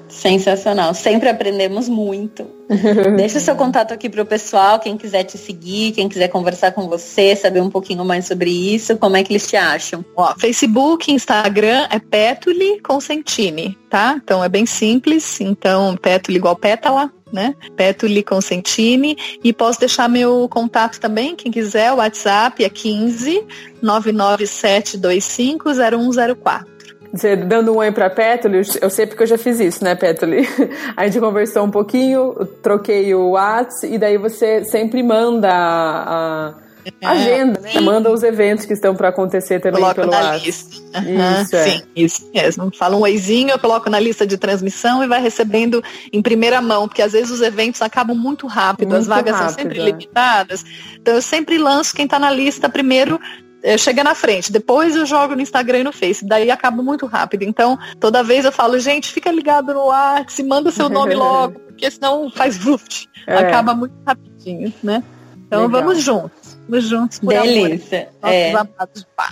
[0.08, 0.92] Sensacional.
[0.94, 2.44] Sempre aprendemos muito.
[3.16, 6.72] Deixa o seu contato aqui para o pessoal, quem quiser te seguir, quem quiser conversar
[6.72, 10.04] com você, saber um pouquinho mais sobre isso, como é que eles te acham?
[10.16, 14.20] Ó, Facebook, Instagram é Petuli Consentini, tá?
[14.22, 15.40] Então é bem simples.
[15.40, 17.55] Então, Petuli igual pétala, né?
[17.76, 19.16] Petuli Consentini.
[19.43, 23.45] E posso deixar meu contato também, quem quiser, o WhatsApp é 15
[23.80, 26.72] 99725 0104.
[27.12, 30.49] Você dando um oi pra Petuli, eu sei porque eu já fiz isso, né, Petuli?
[30.97, 36.55] A gente conversou um pouquinho, troquei o WhatsApp e daí você sempre manda a, a
[37.03, 37.80] agenda, né?
[37.80, 40.76] Manda os eventos que estão para acontecer também coloco pelo na lista.
[40.99, 41.64] Uhum, isso, é.
[41.64, 42.70] Sim, isso mesmo.
[42.76, 46.89] Fala um oizinho, eu coloco na lista de transmissão e vai recebendo em primeira mão,
[46.89, 49.85] porque às vezes os eventos acabam muito rápido, muito as vagas rápido, são sempre é.
[49.85, 50.64] limitadas.
[51.01, 53.20] Então eu sempre lanço quem está na lista primeiro
[53.62, 54.51] é, chega na frente.
[54.53, 56.26] Depois eu jogo no Instagram e no Face.
[56.26, 57.43] Daí acaba muito rápido.
[57.43, 61.91] Então, toda vez eu falo, gente, fica ligado no WhatsApp, manda seu nome logo, porque
[61.91, 63.09] senão faz vuft.
[63.26, 63.37] É.
[63.37, 65.03] Acaba muito rapidinho, né?
[65.47, 65.83] Então Legal.
[65.83, 66.41] vamos juntos.
[66.68, 68.08] Vamos juntos por Delícia.
[68.22, 68.34] Amor.
[68.34, 68.52] É.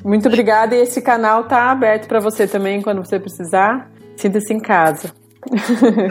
[0.04, 0.74] Muito obrigada.
[0.74, 3.90] E esse canal tá aberto para você também quando você precisar.
[4.16, 5.12] Sinta-se em casa.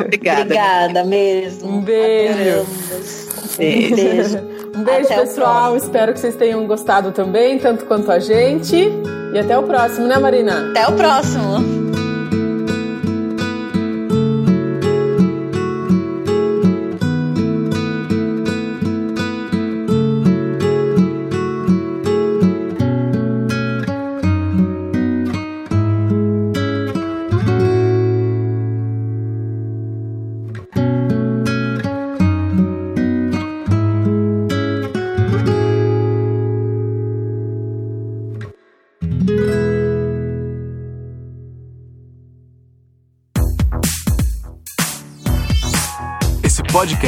[0.01, 0.41] Obrigada.
[0.41, 1.70] Obrigada mesmo.
[1.70, 2.61] Um beijo.
[2.61, 4.38] Um beijo.
[4.76, 5.76] Um beijo, até pessoal.
[5.76, 8.89] Espero que vocês tenham gostado também, tanto quanto a gente.
[9.34, 10.72] E até o próximo, né, Marina?
[10.72, 11.89] Até o próximo.